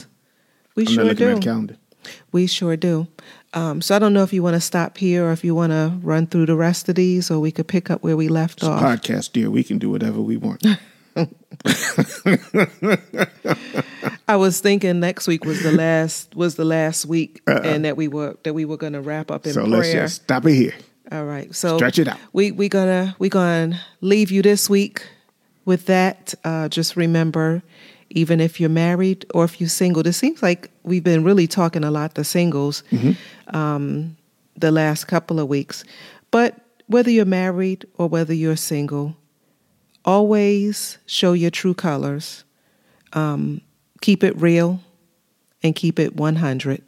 We 0.76 0.86
I'm 0.88 0.94
sure 0.94 1.14
do. 1.14 1.70
We 2.32 2.48
sure 2.48 2.76
do. 2.76 3.08
Um, 3.54 3.82
so 3.82 3.96
I 3.96 4.00
don't 4.00 4.14
know 4.14 4.24
if 4.24 4.34
you 4.34 4.42
want 4.44 4.56
to 4.56 4.62
stop 4.62 4.98
here 4.98 5.26
or 5.26 5.32
if 5.32 5.44
you 5.44 5.54
want 5.54 5.72
to 5.72 5.94
run 6.02 6.26
through 6.28 6.48
the 6.48 6.56
rest 6.56 6.90
of 6.90 6.96
these, 6.96 7.30
or 7.30 7.40
we 7.40 7.52
could 7.52 7.68
pick 7.68 7.90
up 7.92 8.02
where 8.04 8.18
we 8.18 8.28
left 8.28 8.60
It's 8.60 8.68
a 8.68 8.72
off. 8.72 8.82
podcast, 8.82 9.32
dear. 9.34 9.52
We 9.52 9.64
can 9.64 9.78
do 9.78 9.90
whatever 9.92 10.20
we 10.20 10.38
want. 10.38 10.66
I 14.28 14.36
was 14.36 14.60
thinking 14.60 15.00
next 15.00 15.28
week 15.28 15.46
was 15.46 15.62
the 15.62 15.72
last 15.78 16.36
was 16.36 16.56
the 16.56 16.66
last 16.66 17.06
week, 17.06 17.42
and 17.48 17.86
that 17.86 17.98
we 17.98 18.08
were 18.08 18.36
that 18.44 18.54
we 18.54 18.66
were 18.66 18.78
going 18.78 18.94
to 18.94 19.02
wrap 19.02 19.30
up 19.32 19.46
in 19.46 19.52
Uh-uh. 19.52 19.64
so 19.66 19.70
prayer. 19.70 19.78
let's 19.80 19.92
just 19.92 20.24
stop 20.24 20.46
it 20.46 20.56
here. 20.56 20.74
All 21.12 21.26
right. 21.26 21.54
So 21.54 21.78
Stretch 21.78 22.00
it 22.00 22.08
out. 22.08 22.18
We 22.32 22.52
we 22.52 22.70
gonna 22.70 23.16
we 23.20 23.30
gonna 23.30 23.80
leave 24.02 24.32
you 24.32 24.42
this 24.42 24.70
week 24.70 25.06
with 25.66 25.86
that. 25.86 26.34
Uh, 26.44 26.70
just 26.70 26.96
remember, 26.96 27.62
even 28.14 28.40
if 28.40 28.60
you're 28.60 28.70
married 28.70 29.26
or 29.34 29.44
if 29.44 29.60
you're 29.60 29.70
single, 29.70 30.06
it 30.08 30.14
seems 30.14 30.42
like 30.42 30.70
we've 30.84 31.04
been 31.04 31.24
really 31.24 31.48
talking 31.48 31.84
a 31.84 31.92
lot 31.92 32.16
to 32.16 32.24
singles 32.24 32.84
Mm-hmm. 32.92 33.56
um, 33.56 34.16
the 34.56 34.72
last 34.72 35.06
couple 35.06 35.40
of 35.40 35.48
weeks. 35.48 35.84
But 36.32 36.56
whether 36.88 37.10
you're 37.10 37.26
married 37.26 37.86
or 37.98 38.08
whether 38.08 38.34
you're 38.34 38.56
single, 38.56 39.16
always 40.06 41.00
show 41.08 41.34
your 41.34 41.50
true 41.52 41.74
colors. 41.74 42.44
Um, 43.14 43.62
keep 44.02 44.24
it 44.24 44.36
real, 44.40 44.80
and 45.64 45.76
keep 45.76 45.98
it 46.00 46.16
100, 46.16 46.82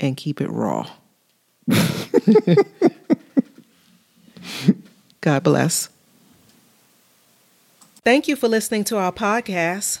and 0.00 0.16
keep 0.16 0.40
it 0.40 0.48
raw. 0.50 0.88
God 5.20 5.42
bless. 5.42 5.88
Thank 8.04 8.26
you 8.28 8.36
for 8.36 8.48
listening 8.48 8.84
to 8.84 8.96
our 8.98 9.12
podcast. 9.12 10.00